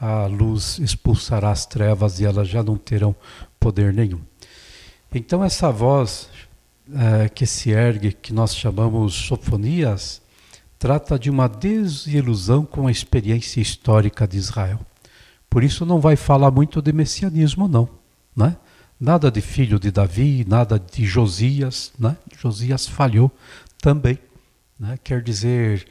a 0.00 0.26
luz 0.26 0.78
expulsará 0.78 1.50
as 1.50 1.66
trevas 1.66 2.20
e 2.20 2.24
elas 2.24 2.46
já 2.46 2.62
não 2.62 2.76
terão 2.76 3.14
poder 3.58 3.92
nenhum. 3.92 4.20
Então, 5.12 5.42
essa 5.42 5.72
voz 5.72 6.28
é, 6.94 7.28
que 7.28 7.44
se 7.44 7.70
ergue, 7.70 8.12
que 8.12 8.32
nós 8.32 8.54
chamamos 8.54 9.14
sofonias, 9.14 10.22
trata 10.78 11.18
de 11.18 11.28
uma 11.28 11.48
desilusão 11.48 12.64
com 12.64 12.86
a 12.86 12.90
experiência 12.92 13.60
histórica 13.60 14.28
de 14.28 14.38
Israel. 14.38 14.78
Por 15.50 15.64
isso 15.64 15.84
não 15.84 15.98
vai 15.98 16.14
falar 16.14 16.52
muito 16.52 16.80
de 16.80 16.92
messianismo, 16.92 17.66
não. 17.66 17.88
Né? 18.36 18.56
Nada 19.00 19.32
de 19.32 19.40
filho 19.40 19.80
de 19.80 19.90
Davi, 19.90 20.46
nada 20.48 20.78
de 20.78 21.04
Josias. 21.04 21.92
Né? 21.98 22.16
Josias 22.38 22.86
falhou 22.86 23.32
também. 23.82 24.16
Né? 24.78 24.96
Quer 25.02 25.20
dizer, 25.20 25.88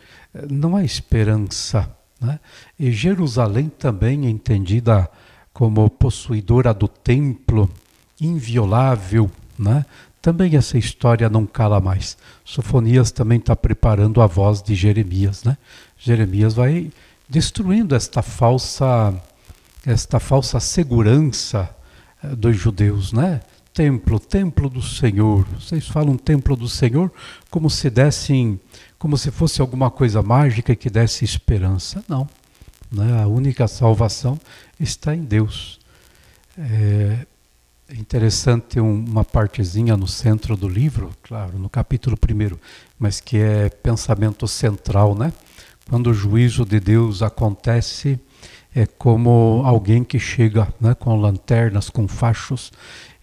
não 0.49 0.77
há 0.77 0.83
esperança. 0.85 1.93
Né? 2.21 2.39
E 2.79 2.89
Jerusalém 2.89 3.67
também 3.67 4.25
entendida 4.27 5.09
como 5.51 5.89
possuidora 5.89 6.73
do 6.73 6.87
templo, 6.87 7.69
inviolável. 8.21 9.29
Né? 9.57 9.85
Também 10.21 10.55
essa 10.55 10.77
história 10.77 11.29
não 11.29 11.45
cala 11.45 11.81
mais. 11.81 12.17
Sofonias 12.45 13.11
também 13.11 13.39
está 13.39 13.57
preparando 13.57 14.21
a 14.21 14.27
voz 14.27 14.61
de 14.61 14.73
Jeremias. 14.73 15.43
Né? 15.43 15.57
Jeremias 15.97 16.53
vai 16.53 16.91
destruindo 17.27 17.93
esta 17.93 18.21
falsa 18.21 19.21
esta 19.85 20.19
falsa 20.19 20.59
segurança 20.59 21.69
eh, 22.23 22.35
dos 22.35 22.55
judeus, 22.55 23.13
né? 23.13 23.41
templo, 23.73 24.19
templo 24.19 24.69
do 24.69 24.81
Senhor. 24.81 25.45
Vocês 25.57 25.87
falam 25.87 26.17
templo 26.17 26.55
do 26.55 26.67
Senhor 26.67 27.11
como 27.49 27.69
se 27.69 27.89
dessem, 27.89 28.59
como 28.97 29.17
se 29.17 29.31
fosse 29.31 29.61
alguma 29.61 29.89
coisa 29.89 30.21
mágica 30.21 30.75
que 30.75 30.89
desse 30.89 31.23
esperança. 31.23 32.03
Não. 32.07 32.27
Né? 32.91 33.21
A 33.21 33.27
única 33.27 33.67
salvação 33.67 34.37
está 34.79 35.15
em 35.15 35.23
Deus. 35.23 35.79
É 36.57 37.25
interessante 37.97 38.79
uma 38.79 39.23
partezinha 39.23 39.95
no 39.95 40.07
centro 40.07 40.57
do 40.57 40.67
livro, 40.67 41.11
claro, 41.23 41.57
no 41.57 41.69
capítulo 41.69 42.17
primeiro, 42.17 42.59
mas 42.99 43.19
que 43.19 43.37
é 43.37 43.69
pensamento 43.69 44.47
central, 44.47 45.15
né? 45.15 45.33
Quando 45.89 46.07
o 46.07 46.13
juízo 46.13 46.65
de 46.65 46.79
Deus 46.79 47.23
acontece, 47.23 48.19
é 48.73 48.85
como 48.85 49.61
alguém 49.65 50.03
que 50.03 50.19
chega 50.19 50.67
né, 50.79 50.93
com 50.93 51.15
lanternas, 51.15 51.89
com 51.89 52.07
fachos 52.07 52.71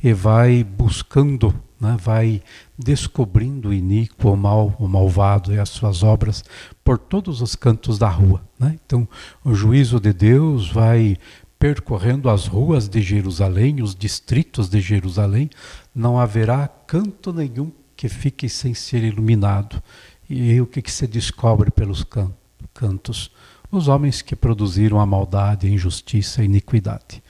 e 0.03 0.13
vai 0.13 0.65
buscando, 0.65 1.55
né, 1.81 1.97
vai 2.01 2.43
descobrindo 2.79 3.69
o 3.69 3.75
iníquo, 3.75 4.31
o 4.31 4.37
mal, 4.37 4.75
o 4.79 4.89
malvado 4.89 5.55
e 5.55 5.59
as 5.59 5.69
suas 5.69 6.03
obras 6.03 6.45
por 6.85 6.99
todos 6.99 7.41
os 7.41 7.55
cantos 7.55 7.99
da 7.99 8.09
rua. 8.09 8.43
Né? 8.59 8.79
Então, 8.85 9.09
o 9.45 9.55
juízo 9.55 10.01
de 10.01 10.13
Deus 10.13 10.71
vai 10.71 11.17
percorrendo 11.59 12.29
as 12.29 12.47
ruas 12.47 12.89
de 12.89 13.01
Jerusalém, 13.01 13.83
os 13.83 13.95
distritos 13.95 14.69
de 14.69 14.81
Jerusalém, 14.81 15.49
não 15.95 16.19
haverá 16.19 16.69
canto 16.69 17.33
nenhum 17.33 17.73
que 17.97 18.09
fique 18.09 18.49
sem 18.49 18.75
ser 18.75 19.03
iluminado. 19.03 19.83
E 20.29 20.61
o 20.61 20.67
que, 20.67 20.83
que 20.83 20.93
se 20.93 21.07
descobre 21.07 21.71
pelos 21.71 22.03
can 22.03 22.33
cantos? 22.75 23.31
Os 23.77 23.89
homens 23.89 24.23
que 24.23 24.35
produziram 24.35 24.99
a 24.99 25.05
maldade, 25.05 25.67
a 25.67 25.71
injustiça, 25.71 26.41
a 26.41 26.45
iniquidade. 26.45 27.23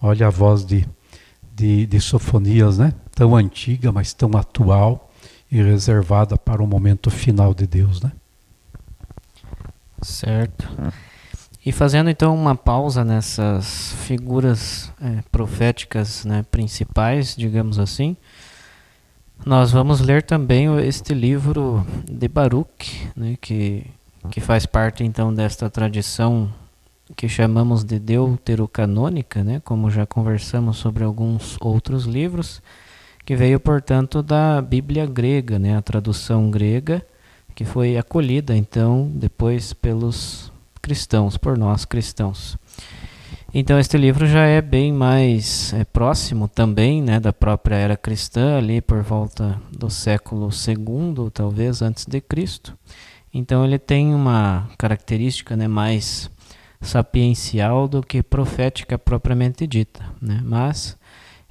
Olha 0.00 0.26
a 0.26 0.30
voz 0.30 0.64
de, 0.64 0.84
de, 1.54 1.86
de 1.86 2.00
Sofonias, 2.00 2.76
né? 2.76 2.92
tão 3.14 3.36
antiga, 3.36 3.92
mas 3.92 4.12
tão 4.12 4.36
atual 4.36 5.12
e 5.48 5.62
reservada 5.62 6.36
para 6.36 6.60
o 6.60 6.66
momento 6.66 7.08
final 7.08 7.54
de 7.54 7.68
Deus. 7.68 8.02
Né? 8.02 8.10
Certo. 10.02 10.68
E 11.64 11.70
fazendo 11.70 12.10
então 12.10 12.34
uma 12.34 12.56
pausa 12.56 13.04
nessas 13.04 13.92
figuras 14.04 14.92
é, 15.00 15.22
proféticas 15.30 16.24
né, 16.24 16.44
principais, 16.50 17.36
digamos 17.36 17.78
assim, 17.78 18.16
nós 19.46 19.70
vamos 19.70 20.00
ler 20.00 20.24
também 20.24 20.66
este 20.80 21.14
livro 21.14 21.86
de 22.10 22.26
Baruch, 22.26 23.08
né, 23.14 23.36
que, 23.40 23.86
que 24.30 24.40
faz 24.40 24.66
parte 24.66 25.04
então 25.04 25.32
desta 25.32 25.68
tradição 25.68 26.52
que 27.16 27.28
chamamos 27.28 27.84
de 27.84 27.98
deuterocanônica, 27.98 29.44
né, 29.44 29.60
como 29.64 29.90
já 29.90 30.06
conversamos 30.06 30.78
sobre 30.78 31.04
alguns 31.04 31.56
outros 31.60 32.04
livros, 32.04 32.62
que 33.24 33.36
veio 33.36 33.60
portanto 33.60 34.22
da 34.22 34.60
Bíblia 34.62 35.06
grega, 35.06 35.58
né, 35.58 35.76
a 35.76 35.82
tradução 35.82 36.50
grega, 36.50 37.04
que 37.54 37.64
foi 37.64 37.98
acolhida 37.98 38.56
então 38.56 39.10
depois 39.14 39.72
pelos 39.72 40.50
cristãos, 40.80 41.36
por 41.36 41.58
nós 41.58 41.84
cristãos. 41.84 42.56
Então 43.54 43.78
este 43.78 43.98
livro 43.98 44.26
já 44.26 44.46
é 44.46 44.62
bem 44.62 44.90
mais 44.90 45.74
é, 45.74 45.84
próximo 45.84 46.48
também 46.48 47.02
né, 47.02 47.20
da 47.20 47.34
própria 47.34 47.76
era 47.76 47.96
cristã, 47.98 48.56
ali 48.56 48.80
por 48.80 49.02
volta 49.02 49.60
do 49.70 49.90
século 49.90 50.48
II, 50.48 51.30
talvez 51.30 51.82
antes 51.82 52.06
de 52.06 52.18
Cristo. 52.20 52.74
Então 53.32 53.64
ele 53.64 53.78
tem 53.78 54.14
uma 54.14 54.68
característica 54.76 55.56
né, 55.56 55.66
mais 55.66 56.30
sapiencial 56.80 57.88
do 57.88 58.02
que 58.02 58.22
profética 58.22 58.98
propriamente 58.98 59.66
dita. 59.66 60.04
Né? 60.20 60.40
Mas 60.44 60.98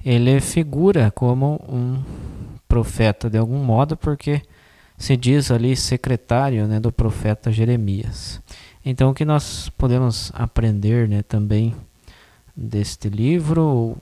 ele 0.04 0.40
figura 0.40 1.10
como 1.10 1.60
um 1.68 2.02
profeta 2.68 3.28
de 3.28 3.38
algum 3.38 3.58
modo, 3.58 3.96
porque 3.96 4.42
se 4.96 5.16
diz 5.16 5.50
ali 5.50 5.76
secretário 5.76 6.66
né, 6.66 6.78
do 6.78 6.92
profeta 6.92 7.50
Jeremias. 7.50 8.40
Então, 8.84 9.10
o 9.10 9.14
que 9.14 9.24
nós 9.24 9.68
podemos 9.70 10.32
aprender 10.34 11.08
né, 11.08 11.22
também 11.22 11.74
deste 12.54 13.08
livro, 13.08 13.96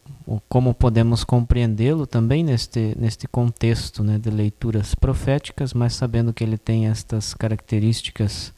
como 0.48 0.74
podemos 0.74 1.24
compreendê-lo 1.24 2.06
também 2.06 2.44
neste, 2.44 2.94
neste 2.98 3.26
contexto 3.26 4.04
né, 4.04 4.18
de 4.18 4.30
leituras 4.30 4.94
proféticas, 4.94 5.72
mas 5.72 5.94
sabendo 5.94 6.32
que 6.32 6.44
ele 6.44 6.58
tem 6.58 6.86
estas 6.86 7.34
características 7.34 8.52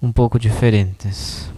um 0.00 0.12
pouco 0.12 0.38
diferentes. 0.38 1.50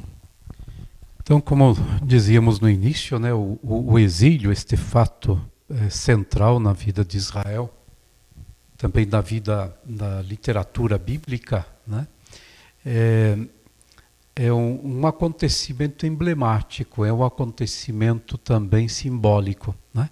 Então, 1.20 1.40
como 1.40 1.76
dizíamos 2.02 2.60
no 2.60 2.70
início, 2.70 3.18
né, 3.18 3.34
o, 3.34 3.58
o 3.62 3.98
exílio, 3.98 4.50
este 4.50 4.76
fato 4.76 5.38
é, 5.68 5.90
central 5.90 6.58
na 6.58 6.72
vida 6.72 7.04
de 7.04 7.18
Israel, 7.18 7.70
também 8.78 9.04
na 9.04 9.20
vida 9.20 9.76
da 9.84 10.22
literatura 10.22 10.96
bíblica, 10.96 11.66
né, 11.86 12.06
é, 12.86 13.36
é 14.38 14.52
um, 14.52 15.00
um, 15.00 15.06
acontecimento 15.06 16.06
emblemático, 16.06 17.04
é 17.04 17.12
um 17.12 17.24
acontecimento 17.24 18.38
também 18.38 18.86
simbólico, 18.86 19.74
né? 19.92 20.08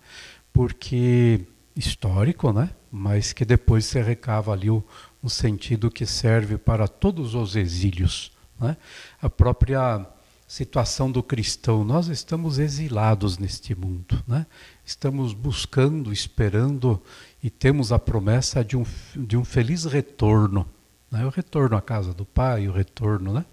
porque 0.53 1.43
histórico, 1.77 2.53
né? 2.53 2.71
mas 2.91 3.33
que 3.33 3.45
depois 3.45 3.85
se 3.85 4.03
recava 4.03 4.53
ali 4.53 4.69
o, 4.69 4.83
um 5.23 5.29
sentido 5.29 5.89
que 5.89 6.05
serve 6.05 6.59
para 6.59 6.89
todos 6.89 7.37
os 7.37 7.55
exílios. 7.55 8.33
Né? 8.59 8.77
A 9.23 9.31
própria 9.31 10.05
situação 10.49 11.09
do 11.09 11.23
cristão, 11.23 11.85
nós 11.85 12.09
estamos 12.09 12.59
exilados 12.59 13.39
neste 13.39 13.77
mundo, 13.77 14.21
né? 14.27 14.45
estamos 14.85 15.33
buscando, 15.33 16.13
esperando 16.13 17.01
e 17.41 17.49
temos 17.49 17.93
a 17.93 17.99
promessa 17.99 18.65
de 18.65 18.77
um, 18.77 18.85
de 19.15 19.37
um 19.37 19.45
feliz 19.45 19.85
retorno. 19.85 20.67
Né? 21.11 21.25
O 21.25 21.29
retorno 21.29 21.77
à 21.77 21.81
casa 21.81 22.13
do 22.13 22.25
Pai, 22.25 22.69
o 22.69 22.73
retorno, 22.73 23.33
né? 23.33 23.45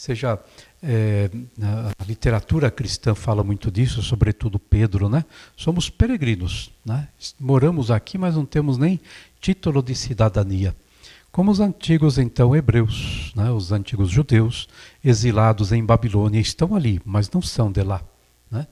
seja 0.00 0.38
é, 0.82 1.30
a 1.98 2.04
literatura 2.04 2.70
cristã 2.70 3.14
fala 3.14 3.44
muito 3.44 3.70
disso, 3.70 4.02
sobretudo 4.02 4.58
Pedro, 4.58 5.10
né? 5.10 5.24
Somos 5.54 5.90
peregrinos, 5.90 6.70
né? 6.84 7.08
Moramos 7.38 7.90
aqui, 7.90 8.16
mas 8.16 8.34
não 8.34 8.46
temos 8.46 8.78
nem 8.78 8.98
título 9.40 9.82
de 9.82 9.94
cidadania. 9.94 10.74
Como 11.30 11.50
os 11.50 11.60
antigos 11.60 12.16
então 12.16 12.56
hebreus, 12.56 13.32
né? 13.36 13.50
Os 13.50 13.72
antigos 13.72 14.10
judeus 14.10 14.68
exilados 15.04 15.70
em 15.70 15.84
Babilônia 15.84 16.40
estão 16.40 16.74
ali, 16.74 17.00
mas 17.04 17.30
não 17.30 17.42
são 17.42 17.70
de 17.70 17.82
lá, 17.82 18.02
né? 18.50 18.66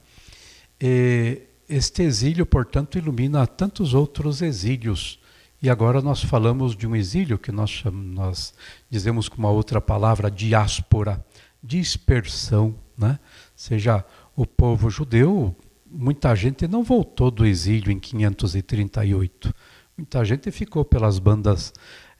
E 0.81 1.43
este 1.69 2.03
exílio, 2.03 2.47
portanto, 2.47 2.97
ilumina 2.97 3.47
tantos 3.47 3.93
outros 3.93 4.41
exílios. 4.41 5.19
E 5.61 5.69
agora 5.69 6.01
nós 6.01 6.23
falamos 6.23 6.77
de 6.77 6.87
um 6.87 6.95
exílio 6.95 7.39
que 7.39 7.51
nós, 7.51 7.71
chamamos, 7.71 8.15
nós 8.15 8.55
dizemos 8.89 9.29
com 9.29 9.39
uma 9.39 9.51
outra 9.51 9.81
palavra, 9.81 10.31
diáspora, 10.31 11.25
dispersão, 11.63 12.77
né? 12.97 13.19
seja 13.57 14.05
o 14.37 14.47
povo 14.47 14.89
judeu, 14.89 15.57
muita 15.85 16.35
gente 16.37 16.69
não 16.69 16.85
voltou 16.85 17.29
do 17.31 17.45
exílio 17.45 17.91
em 17.91 17.99
538. 17.99 19.53
Muita 19.97 20.25
gente 20.25 20.49
ficou 20.53 20.85
pelas 20.85 21.19
bandas 21.19 21.73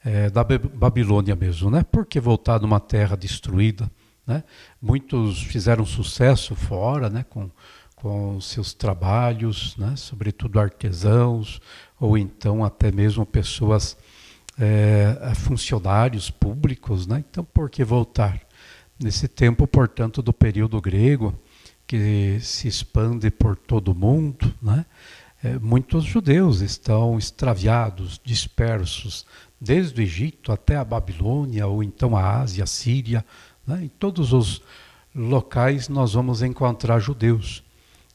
é, 0.03 0.29
da 0.29 0.43
Babilônia 0.43 1.33
mesmo, 1.33 1.69
né? 1.71 1.81
Porque 1.89 2.19
voltar 2.19 2.59
numa 2.59 2.79
terra 2.79 3.15
destruída, 3.15 3.89
né? 4.27 4.43
Muitos 4.81 5.41
fizeram 5.41 5.85
sucesso 5.85 6.55
fora, 6.55 7.09
né? 7.09 7.23
Com 7.29 7.49
com 8.01 8.39
seus 8.39 8.73
trabalhos, 8.73 9.75
né? 9.75 9.93
Sobretudo 9.97 10.59
artesãos 10.59 11.61
ou 11.99 12.17
então 12.17 12.63
até 12.63 12.91
mesmo 12.91 13.25
pessoas 13.25 13.97
é, 14.57 15.33
funcionários 15.35 16.29
públicos, 16.29 17.07
né? 17.07 17.23
Então, 17.29 17.43
por 17.43 17.69
que 17.69 17.83
voltar? 17.83 18.39
Nesse 19.01 19.27
tempo, 19.27 19.65
portanto, 19.65 20.21
do 20.21 20.33
período 20.33 20.81
grego, 20.81 21.33
que 21.87 22.37
se 22.41 22.67
expande 22.67 23.31
por 23.31 23.55
todo 23.55 23.93
o 23.93 23.95
mundo, 23.95 24.53
né? 24.61 24.85
É, 25.41 25.57
muitos 25.57 26.03
judeus 26.03 26.59
estão 26.59 27.17
extraviados, 27.17 28.19
dispersos, 28.21 29.25
desde 29.59 30.01
o 30.01 30.03
Egito 30.03 30.51
até 30.51 30.75
a 30.75 30.83
Babilônia, 30.83 31.65
ou 31.65 31.81
então 31.81 32.15
a 32.15 32.41
Ásia, 32.41 32.65
a 32.65 32.67
Síria. 32.67 33.25
Né? 33.65 33.85
Em 33.85 33.87
todos 33.87 34.33
os 34.33 34.61
locais 35.15 35.87
nós 35.87 36.13
vamos 36.13 36.41
encontrar 36.41 36.99
judeus. 36.99 37.63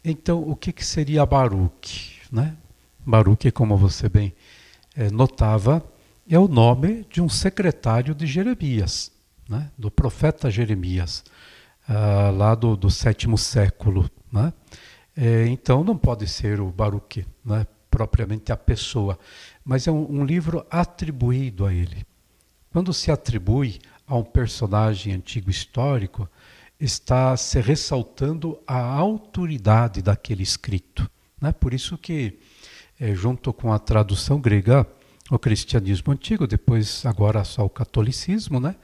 Então, 0.05 0.47
o 0.47 0.55
que, 0.55 0.71
que 0.71 0.85
seria 0.85 1.25
Baruch? 1.25 2.21
Né? 2.31 2.55
Baruch, 3.05 3.51
como 3.53 3.77
você 3.77 4.09
bem 4.09 4.35
é, 4.97 5.11
notava, 5.11 5.85
é 6.29 6.39
o 6.39 6.49
nome 6.49 7.07
de 7.11 7.21
um 7.21 7.29
secretário 7.29 8.15
de 8.15 8.27
Jeremias, 8.27 9.13
né? 9.49 9.71
do 9.77 9.91
profeta 9.91 10.51
Jeremias, 10.51 11.25
uh, 11.89 12.35
lá 12.35 12.55
do, 12.55 12.77
do 12.77 12.91
sétimo 12.91 13.37
século. 13.37 14.11
Né? 14.33 14.53
É, 15.17 15.47
então 15.47 15.85
não 15.85 15.97
pode 15.97 16.27
ser 16.27 16.61
o 16.61 16.71
Baruch, 16.71 17.27
né? 17.45 17.67
propriamente 17.91 18.51
a 18.51 18.57
pessoa, 18.57 19.19
mas 19.65 19.87
é 19.87 19.93
um, 19.93 20.21
um 20.21 20.25
livro 20.25 20.67
atribuído 20.71 21.67
a 21.67 21.73
ele. 21.73 22.05
Quando 22.73 22.93
se 22.93 23.11
atribui 23.11 23.79
a 24.07 24.17
um 24.17 24.25
personagem 24.25 25.13
antigo 25.13 25.51
histórico, 25.51 26.29
está 26.81 27.37
se 27.37 27.61
ressaltando 27.61 28.59
a 28.67 28.79
autoridade 28.79 30.03
daquele 30.03 30.43
escrito. 30.43 31.09
Né? 31.41 31.53
Por 31.53 31.73
isso 31.73 31.97
que 31.97 32.39
é, 33.05 33.15
junto 33.15 33.53
com 33.53 33.71
a 33.71 33.79
tradução 33.79 34.41
grega, 34.41 34.87
o 35.31 35.39
cristianismo 35.39 36.11
antigo, 36.11 36.47
depois 36.47 37.05
agora 37.05 37.45
só 37.45 37.63
o 37.63 37.69
catolicismo, 37.69 38.59
né? 38.59 38.77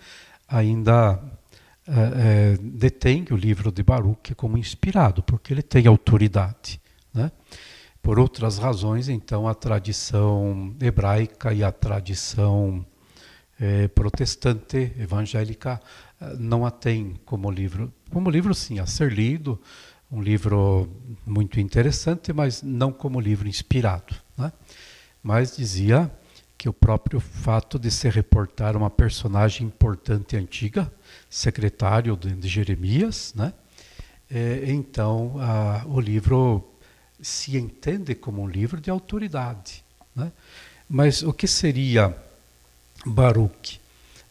ainda 0.46 1.18
é, 1.88 1.92
é, 1.94 2.58
detém 2.60 3.24
o 3.30 3.36
livro 3.36 3.72
de 3.72 3.82
Baruch 3.82 4.34
como 4.34 4.58
inspirado, 4.58 5.22
porque 5.22 5.54
ele 5.54 5.62
tem 5.62 5.86
autoridade. 5.86 6.78
Né? 7.14 7.32
Por 8.02 8.18
outras 8.18 8.58
razões, 8.58 9.08
então, 9.08 9.48
a 9.48 9.54
tradição 9.54 10.74
hebraica 10.82 11.54
e 11.54 11.64
a 11.64 11.72
tradição 11.72 12.84
é, 13.58 13.88
protestante, 13.88 14.92
evangélica, 14.98 15.80
não 16.38 16.66
a 16.66 16.70
tem 16.70 17.18
como 17.24 17.50
livro. 17.50 17.90
Como 18.10 18.28
livro, 18.28 18.54
sim, 18.54 18.78
a 18.78 18.86
ser 18.86 19.10
lido, 19.10 19.58
um 20.10 20.20
livro 20.20 20.88
muito 21.24 21.60
interessante, 21.60 22.32
mas 22.32 22.62
não 22.62 22.92
como 22.92 23.20
livro 23.20 23.46
inspirado. 23.46 24.14
Né? 24.36 24.52
Mas 25.22 25.56
dizia 25.56 26.10
que 26.58 26.68
o 26.68 26.72
próprio 26.72 27.20
fato 27.20 27.78
de 27.78 27.90
se 27.90 28.08
reportar 28.08 28.76
uma 28.76 28.90
personagem 28.90 29.66
importante 29.66 30.36
antiga, 30.36 30.92
secretário 31.28 32.16
de, 32.16 32.48
Jeremias, 32.48 33.32
né? 33.34 33.54
É, 34.30 34.64
então 34.66 35.36
a, 35.38 35.82
o 35.86 35.98
livro 35.98 36.68
se 37.20 37.56
entende 37.56 38.14
como 38.14 38.42
um 38.42 38.48
livro 38.48 38.80
de 38.80 38.90
autoridade. 38.90 39.82
Né? 40.14 40.30
Mas 40.88 41.22
o 41.22 41.32
que 41.32 41.46
seria 41.46 42.14
Baruch? 43.06 43.80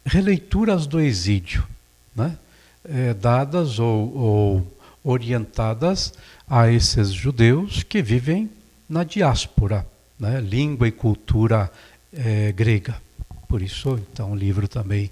Releituras 0.06 0.86
do 0.88 1.00
exílio, 1.00 1.68
né? 2.16 2.38
É, 2.86 3.14
dadas 3.14 3.78
ou, 3.78 4.16
ou 4.16 4.79
orientadas 5.10 6.14
a 6.48 6.72
esses 6.72 7.12
judeus 7.12 7.84
que 7.84 8.02
vivem 8.02 8.50
na 8.88 9.04
diáspora, 9.04 9.86
né? 10.20 10.40
língua 10.40 10.88
e 10.88 10.92
cultura 10.92 11.72
é, 12.14 12.52
grega. 12.52 13.02
Por 13.48 13.62
isso, 13.62 14.00
então, 14.12 14.32
o 14.32 14.36
livro 14.36 14.68
também, 14.68 15.12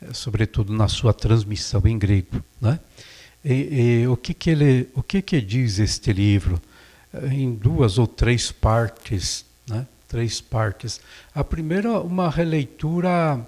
é, 0.00 0.12
sobretudo 0.12 0.72
na 0.72 0.88
sua 0.88 1.12
transmissão 1.12 1.82
em 1.86 1.98
grego. 1.98 2.42
Né? 2.60 2.78
E, 3.44 3.52
e, 4.02 4.06
o 4.06 4.16
que 4.16 4.32
que 4.34 4.50
ele, 4.50 4.88
o 4.94 5.02
que 5.02 5.20
que 5.20 5.40
diz 5.40 5.78
este 5.78 6.12
livro? 6.12 6.60
em 7.30 7.54
duas 7.54 7.98
ou 7.98 8.06
três 8.06 8.50
partes, 8.50 9.44
né? 9.68 9.86
três 10.08 10.40
partes. 10.40 11.00
A 11.34 11.44
primeira, 11.44 12.00
uma 12.00 12.30
releitura 12.30 13.46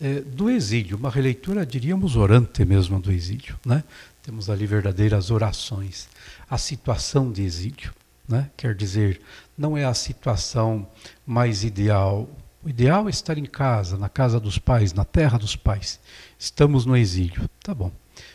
é, 0.00 0.20
do 0.20 0.50
exílio, 0.50 0.96
uma 0.96 1.10
releitura, 1.10 1.64
diríamos, 1.64 2.16
orante 2.16 2.64
mesmo 2.64 3.00
do 3.00 3.10
exílio. 3.10 3.58
Né? 3.64 3.82
Temos 4.28 4.50
ali 4.50 4.66
verdadeiras 4.66 5.30
orações. 5.30 6.06
A 6.50 6.58
situação 6.58 7.32
de 7.32 7.42
exílio, 7.42 7.94
né? 8.28 8.50
quer 8.58 8.74
dizer, 8.74 9.22
não 9.56 9.74
é 9.74 9.86
a 9.86 9.94
situação 9.94 10.86
mais 11.24 11.64
ideal. 11.64 12.28
O 12.62 12.68
ideal 12.68 13.06
é 13.06 13.10
estar 13.10 13.38
em 13.38 13.46
casa, 13.46 13.96
na 13.96 14.10
casa 14.10 14.38
dos 14.38 14.58
pais, 14.58 14.92
na 14.92 15.02
terra 15.02 15.38
dos 15.38 15.56
pais. 15.56 15.98
Estamos 16.38 16.84
no 16.84 16.94
exílio. 16.94 17.48
Tá 17.62 17.72
bom. 17.72 17.90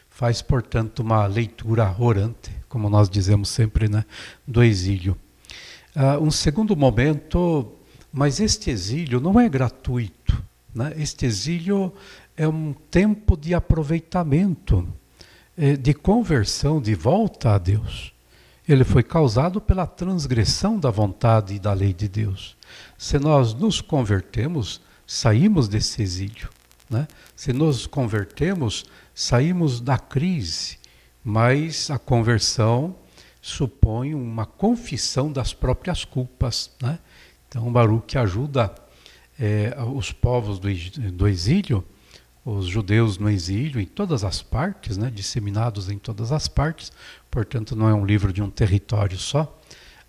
Faz, 0.09 0.41
portanto, 0.41 1.01
uma 1.01 1.27
leitura 1.27 1.95
orante, 1.99 2.49
como 2.67 2.89
nós 2.89 3.07
dizemos 3.07 3.49
sempre, 3.49 3.87
né, 3.87 4.03
do 4.47 4.63
exílio. 4.63 5.15
Uh, 5.95 6.23
um 6.23 6.31
segundo 6.31 6.75
momento, 6.75 7.71
mas 8.11 8.39
este 8.39 8.71
exílio 8.71 9.19
não 9.19 9.39
é 9.39 9.47
gratuito. 9.47 10.43
Né? 10.73 10.91
Este 10.97 11.27
exílio 11.27 11.93
é 12.35 12.47
um 12.47 12.73
tempo 12.73 13.37
de 13.37 13.53
aproveitamento, 13.53 14.91
de 15.81 15.93
conversão, 15.93 16.81
de 16.81 16.95
volta 16.95 17.55
a 17.55 17.57
Deus. 17.57 18.11
Ele 18.67 18.83
foi 18.83 19.03
causado 19.03 19.59
pela 19.59 19.85
transgressão 19.85 20.79
da 20.79 20.89
vontade 20.89 21.55
e 21.55 21.59
da 21.59 21.73
lei 21.73 21.93
de 21.93 22.07
Deus. 22.07 22.55
Se 22.97 23.19
nós 23.19 23.53
nos 23.53 23.81
convertemos, 23.81 24.81
saímos 25.05 25.67
desse 25.67 26.01
exílio. 26.01 26.49
Né? 26.89 27.07
Se 27.35 27.51
nos 27.51 27.85
convertemos, 27.85 28.85
saímos 29.13 29.81
da 29.81 29.97
crise 29.97 30.77
mas 31.23 31.89
a 31.89 31.97
conversão 31.97 32.95
supõe 33.41 34.13
uma 34.13 34.45
confissão 34.45 35.31
das 35.31 35.53
próprias 35.53 36.03
culpas. 36.03 36.71
Né? 36.81 36.99
Então, 37.47 37.71
Baruch 37.71 38.17
ajuda 38.17 38.73
é, 39.39 39.75
os 39.95 40.11
povos 40.11 40.59
do, 40.59 40.67
do, 41.11 41.27
exílio, 41.27 41.83
os 42.45 42.65
judeus 42.67 43.17
no 43.17 43.29
exílio, 43.29 43.79
em 43.79 43.85
todas 43.85 44.23
as 44.23 44.41
partes, 44.41 44.97
né? 44.97 45.09
disseminados 45.13 45.89
em 45.89 45.97
todas 45.97 46.31
as 46.31 46.47
partes, 46.47 46.91
portanto, 47.31 47.75
não 47.75 47.87
é 47.87 47.93
um 47.93 48.05
livro 48.05 48.33
de 48.33 48.41
um 48.41 48.49
território 48.49 49.17
só, 49.17 49.59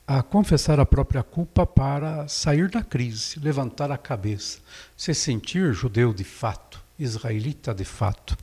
a 0.06 0.22
confessar 0.22 0.78
a 0.78 0.84
própria 0.84 1.22
culpa 1.22 1.64
para 1.64 2.28
sair 2.28 2.68
da 2.68 2.82
crise, 2.82 3.38
levantar 3.40 3.90
a 3.90 3.96
cabeça, 3.96 4.58
se 4.96 5.14
sentir 5.14 5.72
judeu 5.72 6.12
de 6.12 6.24
fato, 6.24 6.82
israelita 6.98 7.74
de 7.74 7.84
fato. 7.84 8.36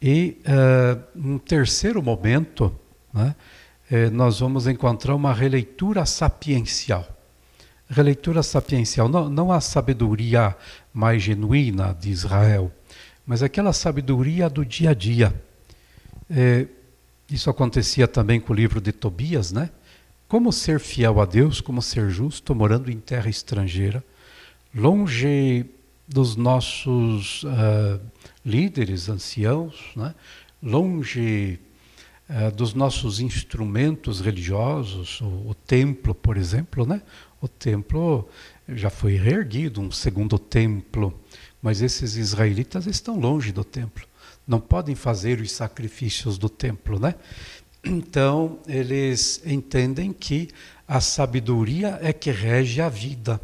E 0.00 0.40
uh, 0.46 1.18
um 1.18 1.38
terceiro 1.38 2.02
momento, 2.02 2.74
né, 3.12 3.36
eh, 3.90 4.08
nós 4.08 4.40
vamos 4.40 4.66
encontrar 4.66 5.14
uma 5.14 5.34
releitura 5.34 6.06
sapiencial. 6.06 7.06
Releitura 7.88 8.42
sapiencial, 8.42 9.08
não, 9.08 9.28
não 9.28 9.52
a 9.52 9.60
sabedoria 9.60 10.56
mais 10.92 11.22
genuína 11.22 11.96
de 11.98 12.10
Israel, 12.10 12.72
mas 13.26 13.42
aquela 13.42 13.72
sabedoria 13.72 14.48
do 14.48 14.64
dia 14.64 14.90
a 14.90 14.94
dia. 14.94 15.34
É, 16.28 16.66
isso 17.30 17.48
acontecia 17.48 18.08
também 18.08 18.40
com 18.40 18.52
o 18.52 18.56
livro 18.56 18.80
de 18.80 18.92
Tobias, 18.92 19.52
né? 19.52 19.70
Como 20.26 20.52
ser 20.52 20.80
fiel 20.80 21.20
a 21.20 21.24
Deus, 21.24 21.60
como 21.60 21.80
ser 21.82 22.10
justo, 22.10 22.54
morando 22.54 22.90
em 22.90 22.98
terra 22.98 23.28
estrangeira, 23.28 24.02
longe 24.74 25.66
dos 26.06 26.34
nossos 26.34 27.44
uh, 27.44 28.00
líderes, 28.44 29.08
anciãos, 29.08 29.92
né? 29.94 30.14
longe 30.60 31.58
uh, 32.28 32.50
dos 32.54 32.74
nossos 32.74 33.20
instrumentos 33.20 34.20
religiosos, 34.20 35.20
o, 35.20 35.50
o, 35.50 35.54
templo, 35.54 36.14
por 36.14 36.36
exemplo, 36.36 36.84
né? 36.84 37.00
O 37.40 37.46
templo 37.48 38.28
já 38.68 38.90
foi 38.90 39.16
reerguido, 39.16 39.80
um 39.80 39.90
segundo 39.90 40.38
templo, 40.38 41.18
mas 41.62 41.82
esses 41.82 42.16
israelitas 42.16 42.86
estão 42.86 43.18
longe 43.18 43.52
do 43.52 43.64
templo, 43.64 44.06
não 44.46 44.60
podem 44.60 44.94
fazer 44.94 45.40
os 45.40 45.52
sacrifícios 45.52 46.38
do 46.38 46.48
templo, 46.48 46.98
né? 46.98 47.14
Então 47.84 48.58
eles 48.66 49.42
entendem 49.44 50.12
que 50.12 50.48
a 50.86 51.00
sabedoria 51.00 51.98
é 52.02 52.12
que 52.12 52.30
rege 52.30 52.80
a 52.80 52.88
vida. 52.88 53.40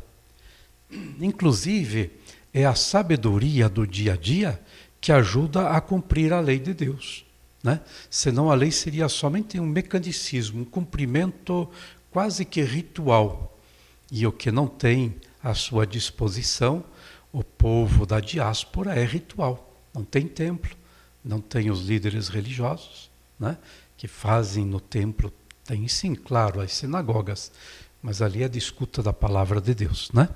Inclusive, 1.21 2.11
é 2.53 2.65
a 2.65 2.75
sabedoria 2.75 3.69
do 3.69 3.87
dia 3.87 4.15
a 4.15 4.17
dia 4.17 4.61
que 5.01 5.13
ajuda 5.13 5.71
a 5.71 5.81
cumprir 5.81 6.33
a 6.33 6.41
lei 6.41 6.59
de 6.59 6.75
Deus. 6.75 7.25
Né? 7.63 7.81
Senão 8.11 8.51
a 8.51 8.55
lei 8.55 8.71
seria 8.71 9.09
somente 9.09 9.59
um 9.59 9.67
mecanicismo, 9.67 10.63
um 10.63 10.65
cumprimento 10.65 11.69
quase 12.11 12.45
que 12.45 12.63
ritual. 12.63 13.56
E 14.11 14.27
o 14.27 14.33
que 14.33 14.51
não 14.51 14.67
tem 14.67 15.17
à 15.43 15.55
sua 15.55 15.87
disposição 15.87 16.85
o 17.33 17.45
povo 17.45 18.07
da 18.07 18.19
diáspora 18.19 18.95
é 18.95 19.05
ritual. 19.05 19.79
Não 19.93 20.05
tem 20.05 20.27
templo, 20.27 20.75
não 21.23 21.41
tem 21.41 21.71
os 21.71 21.83
líderes 21.83 22.29
religiosos 22.29 23.11
né? 23.39 23.59
que 23.97 24.09
fazem 24.09 24.65
no 24.65 24.81
templo. 24.81 25.33
Tem 25.65 25.87
sim, 25.87 26.15
claro, 26.15 26.61
as 26.61 26.73
sinagogas, 26.73 27.53
mas 28.01 28.23
ali 28.23 28.43
é 28.43 28.47
a 28.47 28.49
discuta 28.49 29.03
da 29.03 29.13
palavra 29.13 29.61
de 29.61 29.75
Deus. 29.75 30.11
Né? 30.13 30.29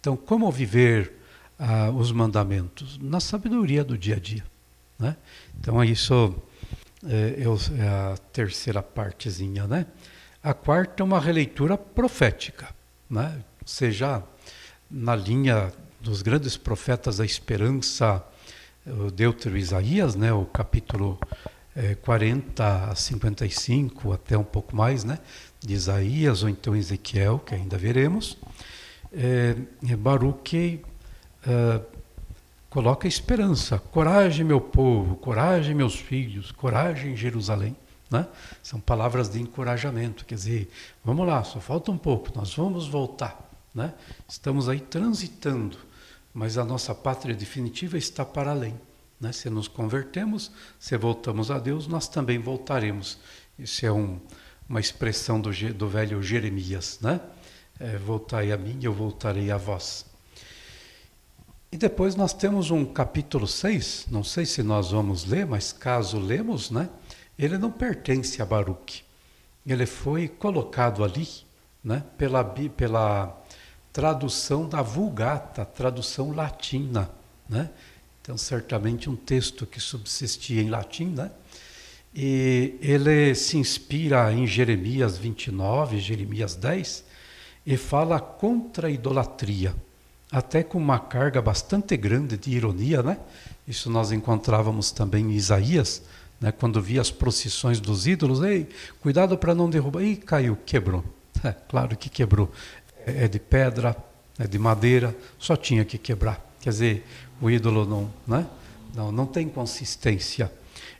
Então, 0.00 0.16
como 0.16 0.50
viver 0.50 1.12
ah, 1.58 1.90
os 1.90 2.10
mandamentos? 2.10 2.98
Na 2.98 3.20
sabedoria 3.20 3.84
do 3.84 3.96
dia 3.96 4.16
a 4.16 4.18
dia. 4.18 4.44
Né? 4.98 5.16
Então, 5.58 5.84
isso 5.84 6.34
é, 7.06 7.44
é, 7.78 7.88
a 7.88 8.16
terceira 8.32 8.82
partezinha. 8.82 9.66
Né? 9.66 9.86
A 10.42 10.54
quarta 10.54 11.02
é 11.02 11.04
uma 11.04 11.20
releitura 11.20 11.78
profética, 11.78 12.74
né? 13.10 13.42
seja, 13.66 14.22
na 14.90 15.16
linha 15.16 15.72
dos 16.00 16.22
grandes 16.22 16.56
profetas 16.56 17.16
da 17.18 17.24
esperança, 17.24 18.24
o 18.86 19.10
Deutero 19.10 19.56
Isaías, 19.56 20.14
né? 20.14 20.32
o 20.32 20.44
capítulo 20.44 21.18
é, 21.74 21.94
40 21.96 22.90
a 22.90 22.94
55, 22.94 24.12
até 24.12 24.38
um 24.38 24.44
pouco 24.44 24.74
mais, 24.74 25.04
né? 25.04 25.18
de 25.60 25.74
Isaías, 25.74 26.42
ou 26.42 26.48
então 26.48 26.74
Ezequiel, 26.74 27.38
que 27.38 27.54
ainda 27.54 27.76
veremos. 27.76 28.38
É, 29.12 29.56
Baruch 29.96 30.82
uh, 31.46 31.84
coloca 32.68 33.08
esperança. 33.08 33.78
Coragem, 33.78 34.44
meu 34.44 34.60
povo, 34.60 35.16
coragem, 35.16 35.74
meus 35.74 35.96
filhos, 35.96 36.52
coragem, 36.52 37.16
Jerusalém. 37.16 37.76
Né? 38.10 38.26
São 38.62 38.80
palavras 38.80 39.28
de 39.28 39.40
encorajamento, 39.40 40.24
quer 40.24 40.34
dizer, 40.34 40.70
vamos 41.04 41.26
lá, 41.26 41.44
só 41.44 41.60
falta 41.60 41.92
um 41.92 41.98
pouco, 41.98 42.30
nós 42.34 42.54
vamos 42.54 42.88
voltar. 42.88 43.48
Né? 43.74 43.94
Estamos 44.28 44.68
aí 44.68 44.80
transitando, 44.80 45.78
mas 46.34 46.58
a 46.58 46.64
nossa 46.64 46.94
pátria 46.94 47.34
definitiva 47.34 47.96
está 47.96 48.24
para 48.24 48.50
além. 48.50 48.74
Né? 49.20 49.30
Se 49.32 49.48
nos 49.48 49.68
convertemos, 49.68 50.50
se 50.78 50.96
voltamos 50.96 51.50
a 51.50 51.58
Deus, 51.58 51.86
nós 51.86 52.08
também 52.08 52.38
voltaremos. 52.38 53.18
Isso 53.56 53.86
é 53.86 53.92
um, 53.92 54.18
uma 54.68 54.80
expressão 54.80 55.40
do, 55.40 55.50
do 55.72 55.88
velho 55.88 56.20
Jeremias. 56.22 56.98
Né? 57.00 57.20
É, 57.78 57.96
voltai 57.96 58.50
a 58.50 58.56
mim, 58.56 58.78
eu 58.82 58.92
voltarei 58.92 59.50
a 59.52 59.56
vós. 59.56 60.04
E 61.72 61.76
depois 61.76 62.16
nós 62.16 62.32
temos 62.32 62.72
um 62.72 62.84
capítulo 62.84 63.46
6, 63.46 64.06
não 64.10 64.24
sei 64.24 64.44
se 64.44 64.60
nós 64.60 64.90
vamos 64.90 65.24
ler, 65.24 65.46
mas 65.46 65.72
caso 65.72 66.18
lemos, 66.18 66.68
né? 66.68 66.88
Ele 67.40 67.56
não 67.56 67.70
pertence 67.70 68.42
a 68.42 68.44
Baruch. 68.44 69.02
Ele 69.66 69.86
foi 69.86 70.28
colocado 70.28 71.02
ali, 71.02 71.26
né, 71.82 72.04
pela, 72.18 72.44
pela 72.44 73.42
tradução 73.90 74.68
da 74.68 74.82
Vulgata, 74.82 75.64
tradução 75.64 76.32
latina, 76.32 77.10
né? 77.48 77.70
Então, 78.20 78.36
certamente 78.36 79.08
um 79.08 79.16
texto 79.16 79.64
que 79.64 79.80
subsistia 79.80 80.60
em 80.60 80.68
latim, 80.68 81.06
né? 81.06 81.30
E 82.14 82.76
ele 82.82 83.34
se 83.34 83.56
inspira 83.56 84.30
em 84.32 84.46
Jeremias 84.46 85.16
29, 85.16 85.98
Jeremias 85.98 86.54
10, 86.54 87.04
e 87.64 87.76
fala 87.78 88.20
contra 88.20 88.88
a 88.88 88.90
idolatria, 88.90 89.74
até 90.30 90.62
com 90.62 90.76
uma 90.76 90.98
carga 90.98 91.40
bastante 91.40 91.96
grande 91.96 92.36
de 92.36 92.50
ironia, 92.50 93.02
né? 93.02 93.18
Isso 93.66 93.88
nós 93.88 94.12
encontrávamos 94.12 94.92
também 94.92 95.24
em 95.24 95.34
Isaías, 95.34 96.02
né? 96.40 96.50
quando 96.50 96.80
via 96.80 97.00
as 97.00 97.10
procissões 97.10 97.80
dos 97.80 98.06
ídolos, 98.06 98.42
ei, 98.42 98.68
cuidado 99.00 99.36
para 99.36 99.54
não 99.54 99.68
derrubar, 99.68 100.02
e 100.02 100.16
caiu, 100.16 100.56
quebrou. 100.64 101.04
É, 101.42 101.52
claro 101.52 101.96
que 101.96 102.10
quebrou. 102.10 102.52
É, 103.06 103.24
é 103.24 103.28
de 103.28 103.38
pedra, 103.38 103.96
é 104.38 104.46
de 104.46 104.58
madeira, 104.58 105.16
só 105.38 105.56
tinha 105.56 105.86
que 105.86 105.96
quebrar. 105.96 106.38
Quer 106.60 106.68
dizer, 106.68 107.06
o 107.40 107.50
ídolo 107.50 107.86
não, 107.86 108.12
né? 108.26 108.46
não, 108.94 109.10
não 109.10 109.24
tem 109.24 109.48
consistência. 109.48 110.52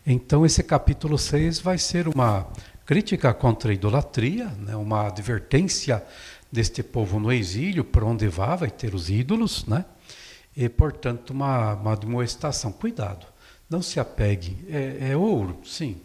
Então, 0.06 0.46
esse 0.46 0.62
capítulo 0.62 1.18
6 1.18 1.58
vai 1.58 1.76
ser 1.76 2.08
uma 2.08 2.46
crítica 2.86 3.34
contra 3.34 3.70
a 3.70 3.74
idolatria, 3.74 4.46
né? 4.46 4.74
uma 4.76 5.08
advertência 5.08 6.02
deste 6.50 6.82
povo 6.82 7.20
no 7.20 7.30
exílio, 7.30 7.84
por 7.84 8.02
onde 8.02 8.26
vá, 8.28 8.56
vai 8.56 8.70
ter 8.70 8.94
os 8.94 9.10
ídolos, 9.10 9.66
né? 9.66 9.84
e, 10.56 10.68
portanto, 10.68 11.30
uma, 11.30 11.74
uma 11.74 11.96
demonstração. 11.96 12.72
Cuidado, 12.72 13.26
não 13.70 13.80
se 13.80 14.00
apegue. 14.00 14.58
É, 14.68 15.12
é 15.12 15.16
ouro, 15.16 15.58
sim, 15.64 15.96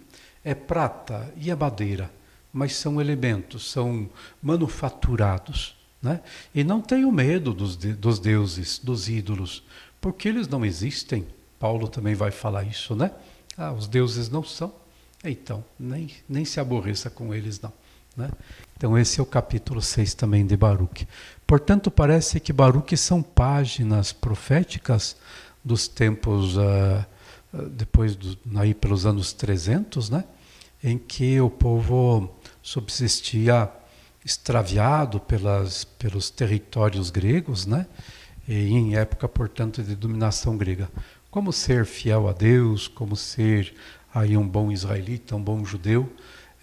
é 0.43 0.53
prata 0.53 1.33
e 1.35 1.49
é 1.49 1.55
madeira, 1.55 2.11
mas 2.53 2.75
são 2.75 3.01
elementos, 3.01 3.71
são 3.71 4.07
manufaturados. 4.41 5.75
Né? 6.01 6.21
E 6.53 6.63
não 6.63 6.79
tenho 6.81 7.11
medo 7.11 7.51
dos, 7.51 7.75
de, 7.75 7.93
dos 7.93 8.19
deuses, 8.19 8.77
dos 8.77 9.09
ídolos, 9.09 9.63
porque 9.99 10.29
eles 10.29 10.47
não 10.47 10.63
existem. 10.63 11.25
Paulo 11.59 11.87
também 11.87 12.13
vai 12.13 12.29
falar 12.29 12.63
isso, 12.63 12.95
né? 12.95 13.11
Ah, 13.57 13.71
os 13.71 13.87
deuses 13.87 14.29
não 14.29 14.43
são. 14.43 14.71
Então, 15.23 15.65
nem, 15.79 16.11
nem 16.29 16.45
se 16.45 16.59
aborreça 16.59 17.09
com 17.09 17.33
eles, 17.33 17.59
não. 17.59 17.73
Né? 18.15 18.29
Então, 18.77 18.97
esse 18.97 19.19
é 19.19 19.23
o 19.23 19.25
capítulo 19.25 19.81
6 19.81 20.13
também 20.13 20.45
de 20.45 20.55
Baruch. 20.55 21.07
Portanto, 21.47 21.89
parece 21.89 22.39
que 22.39 22.53
Baruch 22.53 22.95
são 22.95 23.23
páginas 23.23 24.13
proféticas 24.13 25.15
dos 25.63 25.87
tempos, 25.87 26.55
uh, 26.55 27.05
depois, 27.71 28.15
do, 28.15 28.37
aí 28.55 28.73
pelos 28.73 29.05
anos 29.05 29.33
300, 29.33 30.09
né? 30.09 30.23
em 30.83 30.97
que 30.97 31.39
o 31.39 31.49
povo 31.49 32.29
subsistia 32.61 33.69
extraviado 34.23 35.19
pelas, 35.19 35.83
pelos 35.83 36.29
territórios 36.29 37.09
gregos, 37.09 37.65
né? 37.65 37.85
em 38.47 38.95
época, 38.95 39.27
portanto, 39.27 39.83
de 39.83 39.95
dominação 39.95 40.57
grega. 40.57 40.89
Como 41.31 41.51
ser 41.51 41.85
fiel 41.85 42.27
a 42.27 42.33
Deus, 42.33 42.87
como 42.87 43.15
ser 43.15 43.73
aí 44.13 44.37
um 44.37 44.47
bom 44.47 44.71
israelita, 44.71 45.35
um 45.35 45.41
bom 45.41 45.65
judeu, 45.65 46.11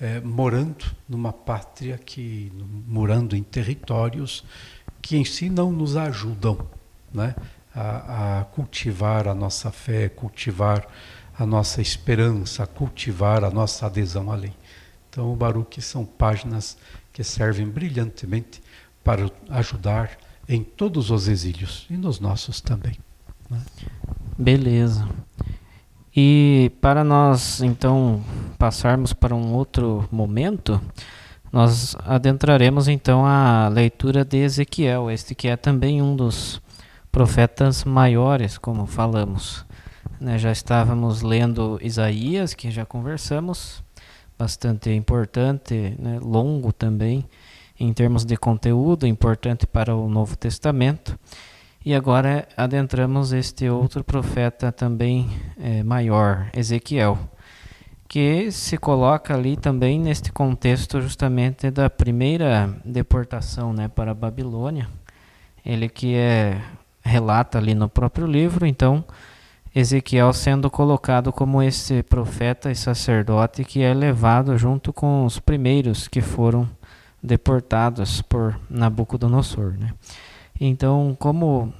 é, 0.00 0.20
morando 0.20 0.84
numa 1.08 1.32
pátria 1.32 1.98
que, 1.98 2.50
morando 2.86 3.36
em 3.36 3.42
territórios 3.42 4.44
que 5.00 5.16
em 5.16 5.24
si 5.24 5.50
não 5.50 5.70
nos 5.72 5.96
ajudam 5.96 6.66
né, 7.12 7.34
a, 7.74 8.40
a 8.40 8.44
cultivar 8.44 9.28
a 9.28 9.34
nossa 9.34 9.70
fé, 9.70 10.08
cultivar 10.08 10.86
a 11.38 11.46
nossa 11.46 11.80
esperança, 11.80 12.66
cultivar 12.66 13.44
a 13.44 13.50
nossa 13.50 13.86
adesão 13.86 14.30
à 14.30 14.36
lei. 14.36 14.52
Então, 15.08 15.32
o 15.32 15.36
Baruch 15.36 15.80
são 15.82 16.04
páginas 16.04 16.76
que 17.12 17.22
servem 17.22 17.68
brilhantemente 17.68 18.62
para 19.04 19.30
ajudar 19.50 20.10
em 20.48 20.62
todos 20.62 21.10
os 21.10 21.28
exílios 21.28 21.86
e 21.90 21.96
nos 21.96 22.20
nossos 22.20 22.60
também. 22.60 22.96
Né? 23.50 23.60
Beleza. 24.38 25.08
E 26.14 26.70
para 26.80 27.02
nós 27.02 27.62
então 27.62 28.22
passarmos 28.58 29.12
para 29.12 29.34
um 29.34 29.54
outro 29.54 30.08
momento, 30.10 30.80
nós 31.50 31.96
adentraremos 32.06 32.88
então 32.88 33.26
a 33.26 33.68
leitura 33.68 34.24
de 34.24 34.38
Ezequiel, 34.38 35.10
este 35.10 35.34
que 35.34 35.48
é 35.48 35.56
também 35.56 36.00
um 36.00 36.14
dos 36.14 36.61
profetas 37.12 37.84
maiores, 37.84 38.56
como 38.56 38.86
falamos. 38.86 39.66
Né, 40.18 40.38
já 40.38 40.50
estávamos 40.50 41.20
lendo 41.20 41.78
Isaías, 41.82 42.54
que 42.54 42.70
já 42.70 42.86
conversamos, 42.86 43.84
bastante 44.38 44.90
importante, 44.90 45.94
né, 45.98 46.18
longo 46.20 46.72
também, 46.72 47.24
em 47.78 47.92
termos 47.92 48.24
de 48.24 48.36
conteúdo, 48.36 49.06
importante 49.06 49.66
para 49.66 49.94
o 49.94 50.08
Novo 50.08 50.36
Testamento. 50.36 51.18
E 51.84 51.94
agora 51.94 52.48
adentramos 52.56 53.32
este 53.32 53.68
outro 53.68 54.02
profeta 54.02 54.72
também 54.72 55.28
é, 55.60 55.82
maior, 55.82 56.48
Ezequiel, 56.54 57.18
que 58.08 58.50
se 58.52 58.78
coloca 58.78 59.34
ali 59.34 59.56
também 59.56 59.98
neste 59.98 60.32
contexto 60.32 61.00
justamente 61.00 61.70
da 61.70 61.90
primeira 61.90 62.74
deportação 62.84 63.72
né, 63.72 63.88
para 63.88 64.12
a 64.12 64.14
Babilônia. 64.14 64.88
Ele 65.64 65.88
que 65.88 66.14
é, 66.14 66.60
relata 67.02 67.58
ali 67.58 67.74
no 67.74 67.88
próprio 67.88 68.26
livro, 68.26 68.66
então 68.66 69.04
Ezequiel 69.74 70.32
sendo 70.32 70.70
colocado 70.70 71.32
como 71.32 71.62
esse 71.62 72.02
profeta 72.02 72.70
e 72.70 72.76
sacerdote 72.76 73.64
que 73.64 73.82
é 73.82 73.94
levado 73.94 74.56
junto 74.58 74.92
com 74.92 75.24
os 75.24 75.38
primeiros 75.38 76.06
que 76.06 76.20
foram 76.20 76.68
deportados 77.22 78.20
por 78.20 78.58
Nabucodonosor. 78.68 79.74
Né? 79.78 79.94
Então, 80.60 81.16
como 81.18 81.72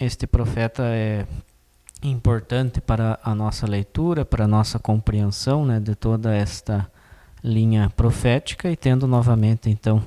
este 0.00 0.26
profeta 0.26 0.84
é 0.84 1.26
importante 2.02 2.80
para 2.80 3.18
a 3.22 3.34
nossa 3.34 3.66
leitura, 3.66 4.24
para 4.24 4.44
a 4.44 4.48
nossa 4.48 4.78
compreensão 4.78 5.66
né, 5.66 5.80
de 5.80 5.94
toda 5.94 6.34
esta 6.34 6.90
linha 7.42 7.90
profética 7.94 8.70
e 8.70 8.76
tendo 8.76 9.06
novamente 9.06 9.68
então 9.68 10.02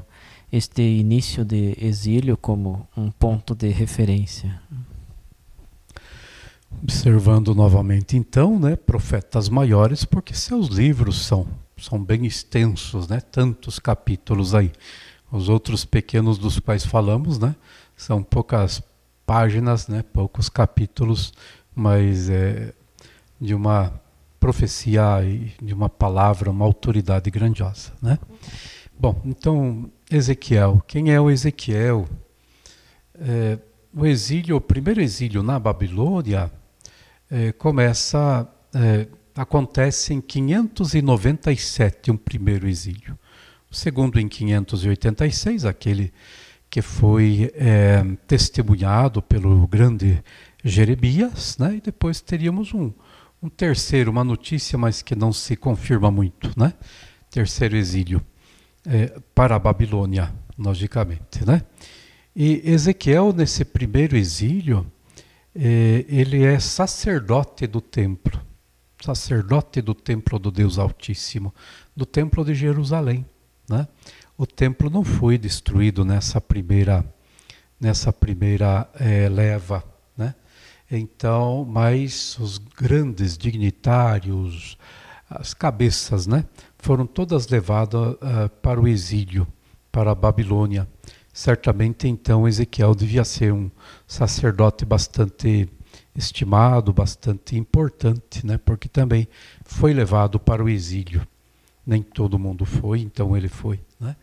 este 0.51 0.81
início 0.81 1.43
de 1.43 1.75
exílio 1.79 2.37
como 2.37 2.87
um 2.95 3.11
ponto 3.11 3.53
de 3.53 3.69
referência. 3.69 4.61
Observando 6.81 7.55
novamente 7.55 8.17
então, 8.17 8.59
né, 8.59 8.75
profetas 8.75 9.49
maiores, 9.49 10.05
porque 10.05 10.33
seus 10.33 10.67
livros 10.67 11.25
são 11.25 11.47
são 11.77 12.03
bem 12.03 12.25
extensos, 12.25 13.07
né, 13.07 13.19
tantos 13.19 13.79
capítulos 13.79 14.55
aí. 14.55 14.71
Os 15.31 15.47
outros 15.49 15.85
pequenos 15.85 16.37
dos 16.37 16.59
quais 16.59 16.85
falamos, 16.85 17.37
né, 17.37 17.55
são 17.95 18.23
poucas 18.23 18.81
páginas, 19.25 19.87
né, 19.87 20.01
poucos 20.01 20.49
capítulos, 20.49 21.33
mas 21.75 22.29
é 22.29 22.73
de 23.39 23.53
uma 23.53 23.93
profecia 24.39 25.03
de 25.61 25.73
uma 25.73 25.89
palavra, 25.89 26.49
uma 26.49 26.65
autoridade 26.65 27.29
grandiosa, 27.29 27.91
né? 28.01 28.17
Bom, 28.99 29.21
então 29.25 29.91
Ezequiel, 30.09 30.81
quem 30.87 31.13
é 31.13 31.21
o 31.21 31.29
Ezequiel? 31.29 32.07
É, 33.13 33.59
o 33.95 34.07
exílio, 34.07 34.55
o 34.55 34.61
primeiro 34.61 34.99
exílio 34.99 35.43
na 35.43 35.59
Babilônia 35.59 36.51
é, 37.29 37.51
começa, 37.51 38.51
é, 38.73 39.05
acontece 39.35 40.15
em 40.15 40.21
597, 40.21 42.09
um 42.09 42.17
primeiro 42.17 42.67
exílio. 42.67 43.19
O 43.69 43.75
segundo 43.75 44.19
em 44.19 44.27
586, 44.27 45.63
aquele 45.65 46.11
que 46.67 46.81
foi 46.81 47.51
é, 47.53 48.03
testemunhado 48.25 49.21
pelo 49.21 49.67
grande 49.67 50.23
Jeremias, 50.63 51.55
né? 51.59 51.75
e 51.75 51.81
depois 51.81 52.19
teríamos 52.19 52.73
um, 52.73 52.91
um 53.43 53.47
terceiro, 53.47 54.09
uma 54.09 54.23
notícia, 54.23 54.75
mas 54.75 55.03
que 55.03 55.15
não 55.15 55.31
se 55.31 55.55
confirma 55.55 56.09
muito, 56.09 56.51
né? 56.59 56.73
terceiro 57.29 57.75
exílio 57.75 58.25
é, 58.87 59.19
para 59.35 59.55
a 59.55 59.59
Babilônia, 59.59 60.33
logicamente. 60.57 61.45
Né? 61.45 61.61
E 62.35 62.61
Ezequiel, 62.63 63.33
nesse 63.33 63.63
primeiro 63.63 64.15
exílio, 64.15 64.89
é, 65.55 66.05
ele 66.07 66.43
é 66.43 66.59
sacerdote 66.59 67.67
do 67.67 67.81
templo, 67.81 68.41
sacerdote 69.03 69.81
do 69.81 69.93
templo 69.93 70.39
do 70.39 70.49
Deus 70.49 70.79
Altíssimo, 70.79 71.53
do 71.95 72.05
templo 72.05 72.43
de 72.43 72.55
Jerusalém. 72.55 73.25
Né? 73.69 73.85
o 74.37 74.45
templo 74.45 74.89
não 74.89 75.03
foi 75.03 75.37
destruído 75.37 76.05
nessa 76.05 76.39
primeira 76.39 77.03
nessa 77.79 78.11
primeira 78.11 78.89
é, 78.99 79.29
leva, 79.29 79.83
né? 80.15 80.33
Então, 80.89 81.63
mas 81.63 82.37
os 82.39 82.57
grandes 82.57 83.37
dignitários, 83.37 84.79
as 85.29 85.53
cabeças, 85.53 86.25
né, 86.25 86.43
foram 86.79 87.05
todas 87.05 87.47
levadas 87.47 88.13
uh, 88.13 88.49
para 88.61 88.79
o 88.79 88.87
exílio, 88.87 89.47
para 89.91 90.11
a 90.11 90.15
Babilônia, 90.15 90.87
certamente 91.33 92.07
então 92.07 92.47
Ezequiel 92.47 92.95
devia 92.95 93.23
ser 93.23 93.53
um 93.53 93.69
sacerdote 94.07 94.85
bastante 94.85 95.69
estimado, 96.15 96.91
bastante 96.91 97.55
importante, 97.55 98.45
né? 98.45 98.57
porque 98.57 98.87
também 98.87 99.27
foi 99.63 99.93
levado 99.93 100.39
para 100.39 100.63
o 100.63 100.69
exílio. 100.69 101.27
Nem 101.85 102.01
todo 102.01 102.39
mundo 102.39 102.65
foi, 102.65 102.99
então 102.99 103.37
ele 103.37 103.47
foi. 103.47 103.79
Né? 103.99 104.15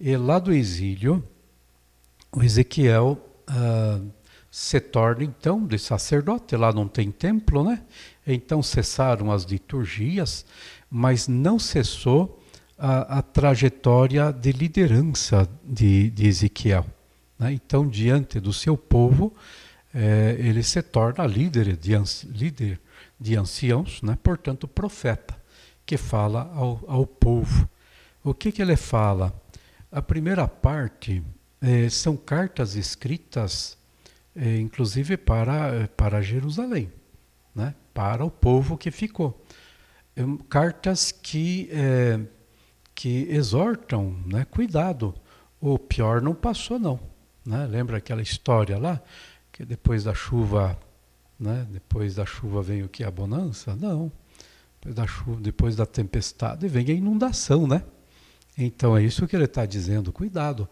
E 0.00 0.16
lá 0.16 0.38
do 0.38 0.52
exílio, 0.52 1.22
o 2.32 2.42
Ezequiel 2.42 3.18
ah, 3.46 4.00
se 4.50 4.80
torna 4.80 5.22
então 5.22 5.66
de 5.66 5.78
sacerdote, 5.78 6.56
lá 6.56 6.72
não 6.72 6.88
tem 6.88 7.10
templo, 7.10 7.62
né? 7.62 7.82
Então 8.26 8.62
cessaram 8.62 9.30
as 9.30 9.44
liturgias, 9.44 10.46
mas 10.90 11.28
não 11.28 11.58
cessou 11.58 12.42
a, 12.78 13.18
a 13.18 13.22
trajetória 13.22 14.32
de 14.32 14.52
liderança 14.52 15.48
de, 15.64 16.10
de 16.10 16.26
Ezequiel. 16.26 16.86
Né? 17.38 17.52
Então, 17.52 17.88
diante 17.88 18.38
do 18.40 18.52
seu 18.52 18.76
povo, 18.76 19.34
é, 19.94 20.36
ele 20.38 20.62
se 20.62 20.82
torna 20.82 21.26
líder 21.26 21.76
de, 21.76 21.92
líder 22.26 22.80
de 23.18 23.36
anciãos, 23.36 24.02
né? 24.02 24.16
portanto, 24.22 24.68
profeta, 24.68 25.36
que 25.84 25.96
fala 25.96 26.50
ao, 26.54 26.84
ao 26.86 27.06
povo. 27.06 27.68
O 28.22 28.34
que, 28.34 28.52
que 28.52 28.60
ele 28.60 28.76
fala? 28.76 29.32
A 29.90 30.02
primeira 30.02 30.46
parte 30.46 31.22
é, 31.60 31.88
são 31.88 32.16
cartas 32.16 32.74
escritas, 32.74 33.78
é, 34.34 34.58
inclusive 34.58 35.16
para, 35.16 35.88
para 35.96 36.20
Jerusalém, 36.20 36.92
né? 37.54 37.74
para 37.94 38.24
o 38.24 38.30
povo 38.30 38.76
que 38.76 38.90
ficou. 38.90 39.40
É, 40.16 40.22
cartas 40.48 41.12
que, 41.12 41.68
é, 41.70 42.18
que 42.94 43.28
exortam, 43.30 44.16
né? 44.26 44.46
cuidado, 44.50 45.14
o 45.60 45.78
pior 45.78 46.22
não 46.22 46.34
passou 46.34 46.78
não. 46.78 46.98
Né? 47.44 47.66
Lembra 47.66 47.98
aquela 47.98 48.22
história 48.22 48.78
lá? 48.78 49.00
que 49.56 49.64
depois 49.64 50.04
da 50.04 50.12
chuva, 50.12 50.78
né, 51.40 51.66
depois 51.70 52.14
da 52.14 52.26
chuva 52.26 52.60
vem 52.60 52.82
o 52.82 52.90
que? 52.90 53.02
A 53.02 53.10
bonança? 53.10 53.74
Não. 53.74 54.12
Depois 54.74 54.94
da 54.94 55.06
chuva, 55.06 55.40
depois 55.40 55.74
da 55.74 55.86
tempestade 55.86 56.68
vem 56.68 56.90
a 56.90 56.92
inundação, 56.92 57.66
né? 57.66 57.82
Então 58.58 58.94
é 58.94 59.02
isso 59.02 59.26
que 59.26 59.34
ele 59.34 59.46
está 59.46 59.64
dizendo. 59.64 60.12
Cuidado. 60.12 60.68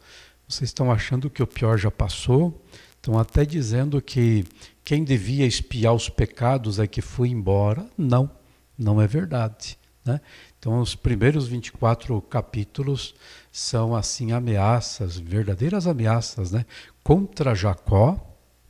Vocês 0.46 0.68
estão 0.68 0.92
achando 0.92 1.30
que 1.30 1.42
o 1.42 1.46
pior 1.46 1.78
já 1.78 1.90
passou? 1.90 2.62
Estão 2.96 3.18
até 3.18 3.46
dizendo 3.46 4.02
que 4.02 4.44
quem 4.84 5.02
devia 5.02 5.46
espiar 5.46 5.94
os 5.94 6.10
pecados 6.10 6.78
é 6.78 6.86
que 6.86 7.00
foi 7.00 7.30
embora. 7.30 7.88
Não, 7.96 8.30
não 8.78 9.00
é 9.00 9.06
verdade. 9.06 9.78
Né? 10.04 10.20
Então, 10.58 10.80
os 10.80 10.94
primeiros 10.94 11.48
24 11.48 12.20
capítulos 12.22 13.14
são 13.50 13.94
assim 13.94 14.32
ameaças, 14.32 15.18
verdadeiras 15.18 15.86
ameaças, 15.86 16.50
né? 16.50 16.66
contra 17.02 17.54
Jacó, 17.54 18.18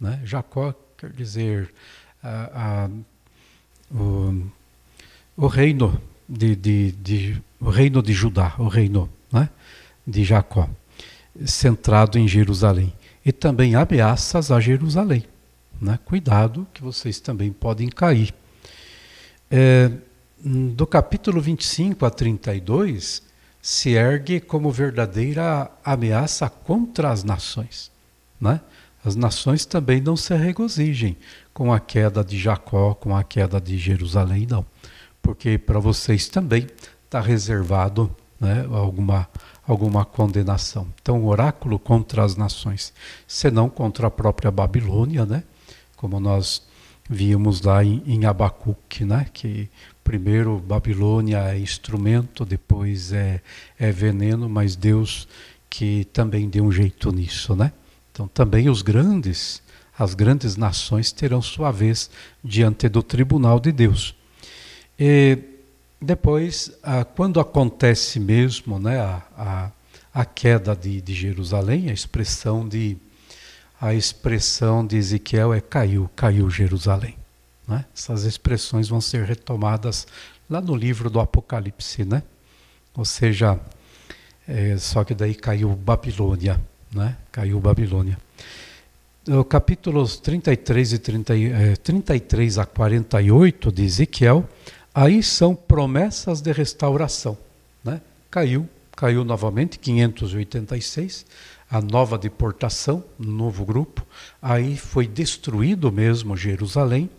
né? 0.01 0.21
Jacó 0.25 0.75
quer 0.97 1.11
dizer 1.11 1.73
a, 2.23 2.85
a, 2.85 2.91
o, 3.95 4.47
o, 5.37 5.47
reino 5.47 6.01
de, 6.29 6.57
de, 6.57 6.93
de, 6.93 7.43
o 7.61 7.71
reino 7.71 8.03
de 8.03 8.13
Judá, 8.13 8.55
o 8.59 8.69
reino 8.69 9.09
né? 9.33 9.49
de 10.07 10.25
Jacó, 10.25 10.69
centrado 11.47 12.19
em 12.19 12.27
Jerusalém. 12.27 12.93
E 13.25 13.33
também 13.33 13.75
ameaças 13.75 14.51
a 14.51 14.61
Jerusalém. 14.61 15.25
Né? 15.81 15.99
Cuidado 16.05 16.67
que 16.75 16.83
vocês 16.83 17.21
também 17.21 17.53
podem 17.53 17.89
cair. 17.89 18.35
É, 19.51 19.91
do 20.45 20.87
capítulo 20.87 21.41
25 21.41 22.05
a 22.05 22.11
32, 22.11 23.23
se 23.63 23.91
ergue 23.91 24.41
como 24.41 24.71
verdadeira 24.71 25.71
ameaça 25.85 26.49
contra 26.49 27.11
as 27.11 27.25
nações. 27.25 27.91
Né? 28.41 28.61
as 29.05 29.15
nações 29.15 29.67
também 29.67 30.01
não 30.01 30.17
se 30.17 30.35
regozijem 30.35 31.17
com 31.53 31.73
a 31.73 31.79
queda 31.79 32.25
de 32.25 32.39
Jacó, 32.39 32.95
com 32.95 33.15
a 33.15 33.23
queda 33.23 33.61
de 33.61 33.77
Jerusalém, 33.77 34.47
não. 34.49 34.65
Porque 35.21 35.59
para 35.59 35.79
vocês 35.79 36.27
também 36.27 36.67
está 37.05 37.21
reservado 37.21 38.15
né, 38.41 38.67
alguma, 38.73 39.29
alguma 39.67 40.05
condenação. 40.07 40.89
Então, 41.01 41.27
oráculo 41.27 41.79
contra 41.79 42.25
as 42.25 42.35
nações, 42.35 42.95
senão 43.27 43.69
contra 43.69 44.07
a 44.07 44.11
própria 44.11 44.51
Babilônia, 44.51 45.27
né? 45.27 45.45
como 45.97 46.19
nós 46.19 46.63
víamos 47.09 47.61
lá 47.61 47.85
em, 47.85 48.03
em 48.07 48.25
Abacuque, 48.25 49.05
né? 49.05 49.27
que 49.33 49.69
primeiro 50.03 50.59
Babilônia 50.59 51.39
é 51.53 51.59
instrumento, 51.59 52.45
depois 52.45 53.13
é, 53.13 53.41
é 53.79 53.91
veneno, 53.91 54.49
mas 54.49 54.77
Deus 54.77 55.29
que 55.69 56.05
também 56.13 56.49
deu 56.49 56.65
um 56.65 56.71
jeito 56.71 57.11
nisso, 57.11 57.57
né? 57.57 57.73
Então 58.13 58.29
também 58.29 58.69
os 58.69 58.81
grandes, 58.81 59.61
as 59.99 60.15
grandes 60.15 60.57
nações 60.57 61.11
terão 61.11 61.43
sua 61.43 61.73
vez 61.73 62.09
diante 62.45 62.89
do 62.89 63.03
tribunal 63.03 63.59
de 63.59 63.73
Deus. 63.73 64.15
E 64.97 65.37
depois, 66.01 66.71
ah, 66.81 67.05
quando 67.05 67.41
acontece 67.41 68.21
mesmo 68.21 68.79
né, 68.79 69.01
a, 69.01 69.23
a, 69.37 69.71
a 70.21 70.25
queda 70.25 70.77
de, 70.77 71.01
de 71.01 71.13
Jerusalém, 71.13 71.91
a 71.91 71.93
expressão 71.93 72.69
de 72.69 72.97
a 73.81 73.95
expressão 73.95 74.87
de 74.87 74.97
Ezequiel 74.97 75.53
é 75.53 75.61
caiu, 75.61 76.11
caiu 76.15 76.49
Jerusalém. 76.51 77.17
Né? 77.67 77.85
Essas 77.95 78.25
expressões 78.25 78.89
vão 78.89 79.01
ser 79.01 79.25
retomadas 79.25 80.07
lá 80.49 80.61
no 80.61 80.75
livro 80.75 81.09
do 81.09 81.21
Apocalipse, 81.21 82.05
né? 82.05 82.23
Ou 82.97 83.05
seja, 83.05 83.59
é, 84.47 84.77
só 84.77 85.03
que 85.03 85.15
daí 85.15 85.35
caiu 85.35 85.75
Babilônia 85.75 86.61
né? 86.95 87.17
caiu 87.33 87.61
Babilônia. 87.61 88.17
O 89.27 89.43
capítulos 89.43 90.19
33 90.19 90.93
e 90.93 90.99
30, 90.99 91.37
eh, 91.37 91.77
33 91.77 92.59
a 92.59 92.67
48 92.67 93.73
de 93.73 93.83
Ezequiel, 93.83 94.49
aí 94.95 95.23
são 95.23 95.55
promessas 95.55 96.41
de 96.41 96.53
restauração. 96.53 97.37
Né? 97.83 98.01
Caiu, 98.31 98.69
caiu 98.95 99.25
novamente, 99.25 99.79
586, 99.79 101.27
a 101.75 101.81
nova 101.81 102.17
deportação, 102.17 103.03
novo 103.19 103.65
grupo, 103.65 104.07
aí 104.41 104.77
foi 104.77 105.09
destruído 105.09 105.91
mesmo 105.91 106.37
Jerusalém, 106.37 107.11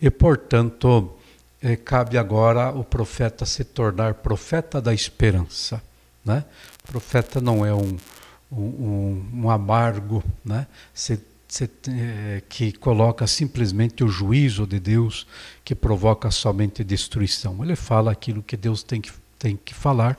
e 0.00 0.08
portanto 0.08 1.12
eh, 1.60 1.74
cabe 1.74 2.16
agora 2.16 2.70
o 2.70 2.84
profeta 2.84 3.44
se 3.44 3.64
tornar 3.64 4.14
profeta 4.14 4.80
da 4.80 4.94
esperança. 4.94 5.82
Né? 6.24 6.44
O 6.84 6.92
profeta 6.92 7.40
não 7.40 7.66
é 7.66 7.74
um, 7.74 7.96
um, 8.52 9.24
um 9.34 9.50
amargo, 9.50 10.22
né? 10.44 10.68
Cê, 10.94 11.18
cê, 11.48 11.68
é, 11.88 12.42
que 12.48 12.70
coloca 12.70 13.26
simplesmente 13.26 14.04
o 14.04 14.08
juízo 14.08 14.68
de 14.68 14.78
Deus 14.78 15.26
que 15.64 15.74
provoca 15.74 16.30
somente 16.30 16.84
destruição. 16.84 17.60
Ele 17.64 17.74
fala 17.74 18.12
aquilo 18.12 18.40
que 18.40 18.56
Deus 18.56 18.84
tem 18.84 19.00
que, 19.00 19.10
tem 19.36 19.56
que 19.56 19.74
falar 19.74 20.16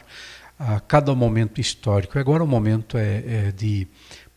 a 0.57 0.79
cada 0.79 1.13
momento 1.13 1.61
histórico. 1.61 2.17
Agora 2.17 2.43
o 2.43 2.47
momento 2.47 2.97
é, 2.97 3.23
é 3.47 3.51
de 3.51 3.87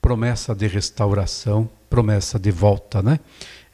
promessa 0.01 0.55
de 0.55 0.67
restauração, 0.67 1.69
promessa 1.89 2.39
de 2.39 2.51
volta, 2.51 3.03
né? 3.03 3.21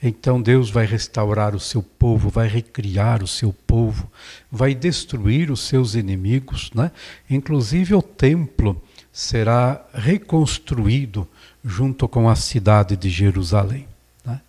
Então 0.03 0.41
Deus 0.41 0.71
vai 0.71 0.85
restaurar 0.85 1.55
o 1.55 1.61
seu 1.61 1.83
povo, 1.83 2.29
vai 2.29 2.47
recriar 2.47 3.23
o 3.23 3.27
seu 3.27 3.53
povo, 3.53 4.11
vai 4.51 4.75
destruir 4.75 5.51
os 5.51 5.61
seus 5.61 5.95
inimigos, 5.95 6.71
né? 6.75 6.93
Inclusive 7.31 7.95
o 7.95 8.03
templo 8.03 8.81
será 9.13 9.85
reconstruído 9.95 11.27
junto 11.65 12.07
com 12.07 12.29
a 12.29 12.37
cidade 12.37 12.97
de 12.97 13.09
Jerusalém. 13.09 13.89
Né? 14.25 14.41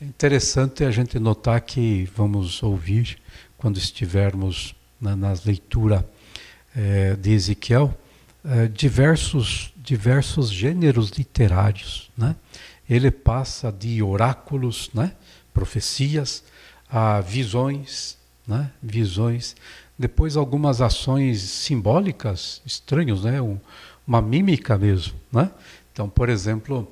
É 0.00 0.04
interessante 0.06 0.84
a 0.84 0.90
gente 0.90 1.18
notar 1.18 1.60
que 1.60 2.08
vamos 2.16 2.62
ouvir, 2.62 3.18
quando 3.58 3.76
estivermos 3.76 4.74
na, 4.98 5.14
na 5.14 5.34
leitura 5.44 6.08
é, 6.74 7.16
de 7.16 7.32
Ezequiel, 7.32 7.96
é, 8.44 8.66
diversos, 8.66 9.72
diversos 9.76 10.50
gêneros 10.50 11.10
literários. 11.10 12.10
Né? 12.16 12.36
Ele 12.88 13.10
passa 13.10 13.70
de 13.70 14.02
oráculos, 14.02 14.90
né? 14.94 15.12
profecias, 15.52 16.44
a 16.88 17.20
visões, 17.20 18.16
né? 18.46 18.70
visões, 18.82 19.54
depois 19.98 20.36
algumas 20.36 20.80
ações 20.80 21.40
simbólicas, 21.40 22.62
estranhos, 22.64 23.22
né? 23.22 23.40
Um, 23.40 23.58
uma 24.06 24.22
mímica 24.22 24.76
mesmo. 24.78 25.14
Né? 25.30 25.50
Então, 25.92 26.08
por 26.08 26.28
exemplo, 26.28 26.90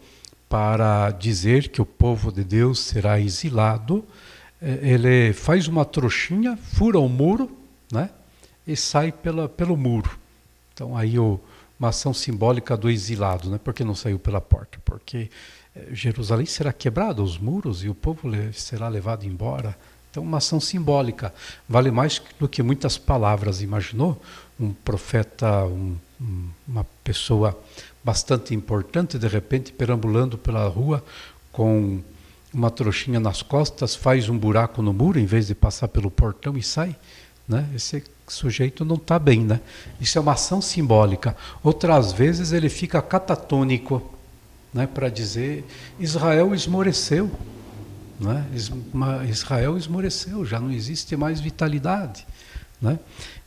para 0.48 1.10
dizer 1.10 1.68
que 1.68 1.80
o 1.80 1.86
povo 1.86 2.30
de 2.30 2.44
Deus 2.44 2.80
será 2.80 3.18
exilado, 3.18 4.04
eh, 4.60 4.78
ele 4.82 5.32
faz 5.32 5.66
uma 5.66 5.84
trouxinha, 5.84 6.56
fura 6.56 6.98
o 6.98 7.08
muro 7.08 7.58
né? 7.92 8.10
E 8.68 8.76
sai 8.76 9.10
pela, 9.10 9.48
pelo 9.48 9.76
muro. 9.76 10.18
Então, 10.72 10.96
aí 10.96 11.18
o, 11.18 11.40
uma 11.80 11.88
ação 11.88 12.14
simbólica 12.14 12.76
do 12.76 12.88
exilado, 12.88 13.50
né? 13.50 13.58
porque 13.62 13.82
não 13.82 13.94
saiu 13.94 14.18
pela 14.18 14.40
porta? 14.40 14.78
Porque 14.84 15.30
eh, 15.74 15.88
Jerusalém 15.90 16.46
será 16.46 16.72
quebrada, 16.72 17.22
os 17.22 17.38
muros, 17.38 17.82
e 17.82 17.88
o 17.88 17.94
povo 17.94 18.30
será 18.52 18.86
levado 18.86 19.24
embora. 19.24 19.76
Então, 20.10 20.22
uma 20.22 20.38
ação 20.38 20.60
simbólica 20.60 21.34
vale 21.68 21.90
mais 21.90 22.22
do 22.38 22.48
que 22.48 22.62
muitas 22.62 22.96
palavras. 22.98 23.62
Imaginou 23.62 24.20
um 24.60 24.72
profeta, 24.72 25.64
um 25.64 25.96
uma 26.66 26.84
pessoa 27.04 27.58
bastante 28.02 28.54
importante, 28.54 29.18
de 29.18 29.28
repente 29.28 29.72
perambulando 29.72 30.36
pela 30.36 30.66
rua 30.68 31.04
com 31.52 32.00
uma 32.52 32.70
trouxinha 32.70 33.20
nas 33.20 33.42
costas, 33.42 33.94
faz 33.94 34.28
um 34.28 34.36
buraco 34.36 34.82
no 34.82 34.92
muro 34.92 35.18
em 35.18 35.26
vez 35.26 35.46
de 35.46 35.54
passar 35.54 35.88
pelo 35.88 36.10
portão 36.10 36.56
e 36.56 36.62
sai, 36.62 36.96
né? 37.48 37.66
Esse 37.74 38.04
sujeito 38.26 38.84
não 38.84 38.96
está 38.96 39.18
bem, 39.18 39.40
né? 39.40 39.60
Isso 40.00 40.18
é 40.18 40.20
uma 40.20 40.32
ação 40.32 40.60
simbólica. 40.60 41.36
Outras 41.62 42.12
vezes 42.12 42.52
ele 42.52 42.68
fica 42.68 43.00
catatônico, 43.00 44.02
né? 44.72 44.86
Para 44.86 45.08
dizer 45.08 45.64
Israel 45.98 46.54
esmoreceu, 46.54 47.30
né? 48.20 48.44
Israel 49.28 49.78
esmoreceu, 49.78 50.44
já 50.44 50.60
não 50.60 50.70
existe 50.70 51.16
mais 51.16 51.40
vitalidade, 51.40 52.26
né? 52.80 52.98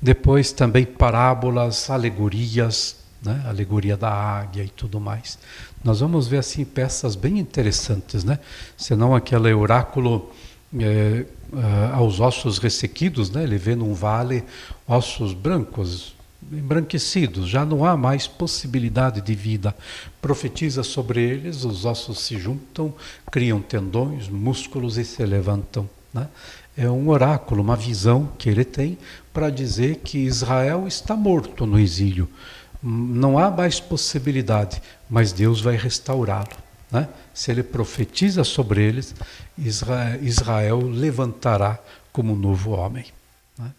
Depois 0.01 0.51
também 0.51 0.85
parábolas, 0.85 1.89
alegorias, 1.89 2.95
né? 3.21 3.43
alegoria 3.45 3.95
da 3.95 4.11
águia 4.11 4.63
e 4.63 4.69
tudo 4.69 4.99
mais. 4.99 5.37
Nós 5.83 5.99
vamos 5.99 6.27
ver 6.27 6.37
assim 6.37 6.65
peças 6.65 7.15
bem 7.15 7.37
interessantes, 7.37 8.23
né? 8.23 8.39
Senão 8.75 9.15
aquele 9.15 9.53
oráculo 9.53 10.31
é, 10.79 11.25
uh, 11.51 11.95
aos 11.95 12.19
ossos 12.19 12.57
ressequidos, 12.57 13.29
né? 13.29 13.43
ele 13.43 13.57
vê 13.57 13.75
num 13.75 13.93
vale 13.93 14.43
ossos 14.87 15.33
brancos, 15.33 16.15
embranquecidos, 16.51 17.47
já 17.47 17.65
não 17.65 17.85
há 17.85 17.95
mais 17.95 18.27
possibilidade 18.27 19.21
de 19.21 19.35
vida. 19.35 19.75
Profetiza 20.21 20.83
sobre 20.83 21.21
eles, 21.21 21.63
os 21.63 21.85
ossos 21.85 22.19
se 22.19 22.37
juntam, 22.37 22.93
criam 23.29 23.61
tendões, 23.61 24.27
músculos 24.27 24.97
e 24.97 25.05
se 25.05 25.23
levantam. 25.25 25.89
Né? 26.13 26.27
É 26.77 26.89
um 26.89 27.09
oráculo, 27.09 27.61
uma 27.61 27.75
visão 27.75 28.29
que 28.37 28.49
ele 28.49 28.63
tem 28.63 28.97
para 29.33 29.49
dizer 29.49 29.97
que 29.97 30.17
Israel 30.19 30.87
está 30.87 31.15
morto 31.15 31.65
no 31.65 31.79
exílio. 31.79 32.29
Não 32.81 33.37
há 33.37 33.51
mais 33.51 33.79
possibilidade, 33.79 34.81
mas 35.09 35.31
Deus 35.31 35.61
vai 35.61 35.75
restaurá-lo. 35.75 36.47
Né? 36.91 37.07
Se 37.33 37.51
ele 37.51 37.63
profetiza 37.63 38.43
sobre 38.43 38.83
eles, 38.83 39.15
Israel, 39.57 40.79
levantará 40.81 41.79
como 42.11 42.35
novo 42.35 42.71
homem. 42.71 43.05
Né? 43.57 43.71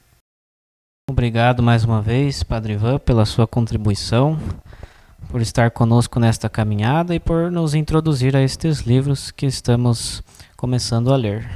Obrigado 1.11 1.63
mais 1.63 1.85
uma 1.85 2.01
vez, 2.01 2.43
Padre 2.43 2.75
Ivan, 2.75 2.99
pela 2.99 3.27
sua 3.27 3.47
contribuição, 3.47 4.39
por 5.29 5.41
estar 5.41 5.71
conosco 5.71 6.19
nesta 6.19 6.49
caminhada 6.49 7.15
e 7.15 7.21
por 7.21 7.51
nos 7.51 7.75
introduzir 7.75 8.35
a 8.37 8.43
estes 8.43 8.81
livros 8.81 9.31
que 9.31 9.47
estamos 9.47 10.23
começando 10.57 11.13
a 11.13 11.17
ler. 11.17 11.51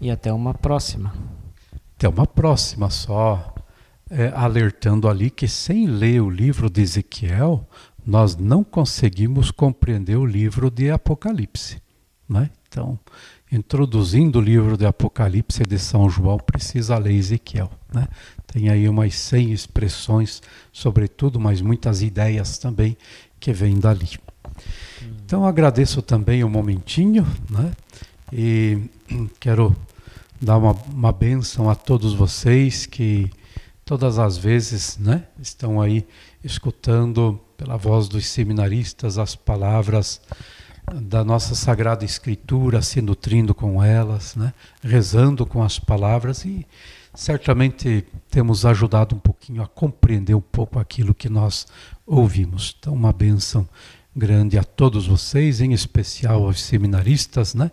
E 0.00 0.10
até 0.10 0.32
uma 0.32 0.54
próxima. 0.54 1.12
Até 1.96 2.08
uma 2.08 2.26
próxima, 2.26 2.90
só 2.90 3.52
é, 4.12 4.30
alertando 4.34 5.08
ali 5.08 5.30
que 5.30 5.48
sem 5.48 5.86
ler 5.86 6.20
o 6.20 6.28
livro 6.28 6.68
de 6.68 6.82
Ezequiel, 6.82 7.66
nós 8.04 8.36
não 8.36 8.64
conseguimos 8.64 9.50
compreender 9.50 10.16
o 10.16 10.26
livro 10.26 10.70
de 10.70 10.90
Apocalipse. 10.90 11.80
Né? 12.28 12.50
Então, 12.68 12.98
introduzindo 13.50 14.38
o 14.38 14.42
livro 14.42 14.76
de 14.76 14.86
Apocalipse 14.86 15.62
de 15.62 15.78
São 15.78 16.08
João, 16.08 16.38
precisa 16.38 16.98
ler 16.98 17.14
Ezequiel. 17.14 17.70
Né? 17.92 18.08
Tem 18.46 18.68
aí 18.68 18.88
umas 18.88 19.14
100 19.14 19.52
expressões, 19.52 20.42
sobretudo, 20.72 21.38
mas 21.38 21.60
muitas 21.60 22.02
ideias 22.02 22.58
também 22.58 22.96
que 23.38 23.52
vêm 23.52 23.78
dali. 23.78 24.18
Então, 25.24 25.46
agradeço 25.46 26.02
também 26.02 26.42
um 26.42 26.48
momentinho 26.48 27.26
né? 27.48 27.72
e 28.32 28.78
quero 29.38 29.76
dar 30.40 30.58
uma, 30.58 30.72
uma 30.92 31.12
bênção 31.12 31.70
a 31.70 31.74
todos 31.74 32.14
vocês 32.14 32.84
que 32.84 33.30
todas 33.84 34.18
as 34.18 34.36
vezes 34.36 34.96
né, 34.98 35.24
estão 35.40 35.80
aí 35.80 36.06
escutando 36.42 37.40
pela 37.56 37.76
voz 37.76 38.08
dos 38.08 38.26
seminaristas 38.26 39.18
as 39.18 39.34
palavras 39.34 40.20
da 41.00 41.24
nossa 41.24 41.54
Sagrada 41.54 42.04
Escritura, 42.04 42.82
se 42.82 43.00
nutrindo 43.00 43.54
com 43.54 43.82
elas, 43.82 44.34
né? 44.34 44.52
rezando 44.82 45.46
com 45.46 45.62
as 45.62 45.78
palavras 45.78 46.44
e 46.44 46.66
certamente 47.14 48.04
temos 48.30 48.66
ajudado 48.66 49.14
um 49.14 49.18
pouquinho 49.18 49.62
a 49.62 49.66
compreender 49.66 50.34
um 50.34 50.40
pouco 50.40 50.78
aquilo 50.78 51.14
que 51.14 51.28
nós 51.28 51.66
ouvimos. 52.06 52.74
Então, 52.78 52.94
uma 52.94 53.12
bênção 53.12 53.68
grande 54.14 54.58
a 54.58 54.64
todos 54.64 55.06
vocês, 55.06 55.60
em 55.60 55.72
especial 55.72 56.44
aos 56.44 56.60
seminaristas, 56.60 57.54
né? 57.54 57.70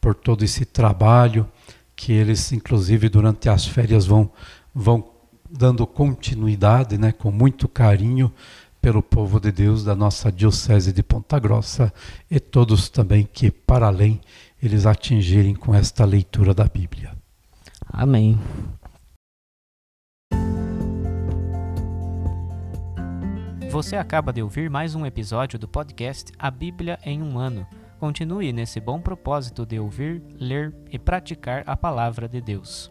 por 0.00 0.14
todo 0.14 0.44
esse 0.44 0.64
trabalho 0.64 1.48
que 1.96 2.12
eles, 2.12 2.52
inclusive, 2.52 3.08
durante 3.08 3.48
as 3.48 3.66
férias 3.66 4.06
vão, 4.06 4.30
vão 4.74 5.19
dando 5.50 5.86
continuidade, 5.86 6.96
né? 6.96 7.12
com 7.12 7.30
muito 7.30 7.68
carinho 7.68 8.32
pelo 8.80 9.02
povo 9.02 9.38
de 9.38 9.52
Deus 9.52 9.84
da 9.84 9.94
nossa 9.94 10.32
Diocese 10.32 10.92
de 10.92 11.02
Ponta 11.02 11.38
Grossa 11.38 11.92
e 12.30 12.40
todos 12.40 12.88
também 12.88 13.28
que, 13.30 13.50
para 13.50 13.86
além, 13.86 14.20
eles 14.62 14.86
atingirem 14.86 15.54
com 15.54 15.74
esta 15.74 16.04
leitura 16.04 16.54
da 16.54 16.64
Bíblia. 16.64 17.12
Amém. 17.86 18.38
Você 23.70 23.96
acaba 23.96 24.32
de 24.32 24.42
ouvir 24.42 24.68
mais 24.68 24.94
um 24.94 25.06
episódio 25.06 25.58
do 25.58 25.68
podcast 25.68 26.32
A 26.38 26.50
Bíblia 26.50 26.98
em 27.04 27.22
um 27.22 27.38
Ano. 27.38 27.66
Continue 28.00 28.52
nesse 28.52 28.80
bom 28.80 29.00
propósito 29.00 29.64
de 29.64 29.78
ouvir, 29.78 30.22
ler 30.34 30.74
e 30.90 30.98
praticar 30.98 31.62
a 31.66 31.76
palavra 31.76 32.28
de 32.28 32.40
Deus. 32.40 32.90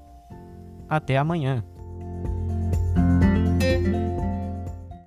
Até 0.91 1.15
amanhã! 1.15 1.63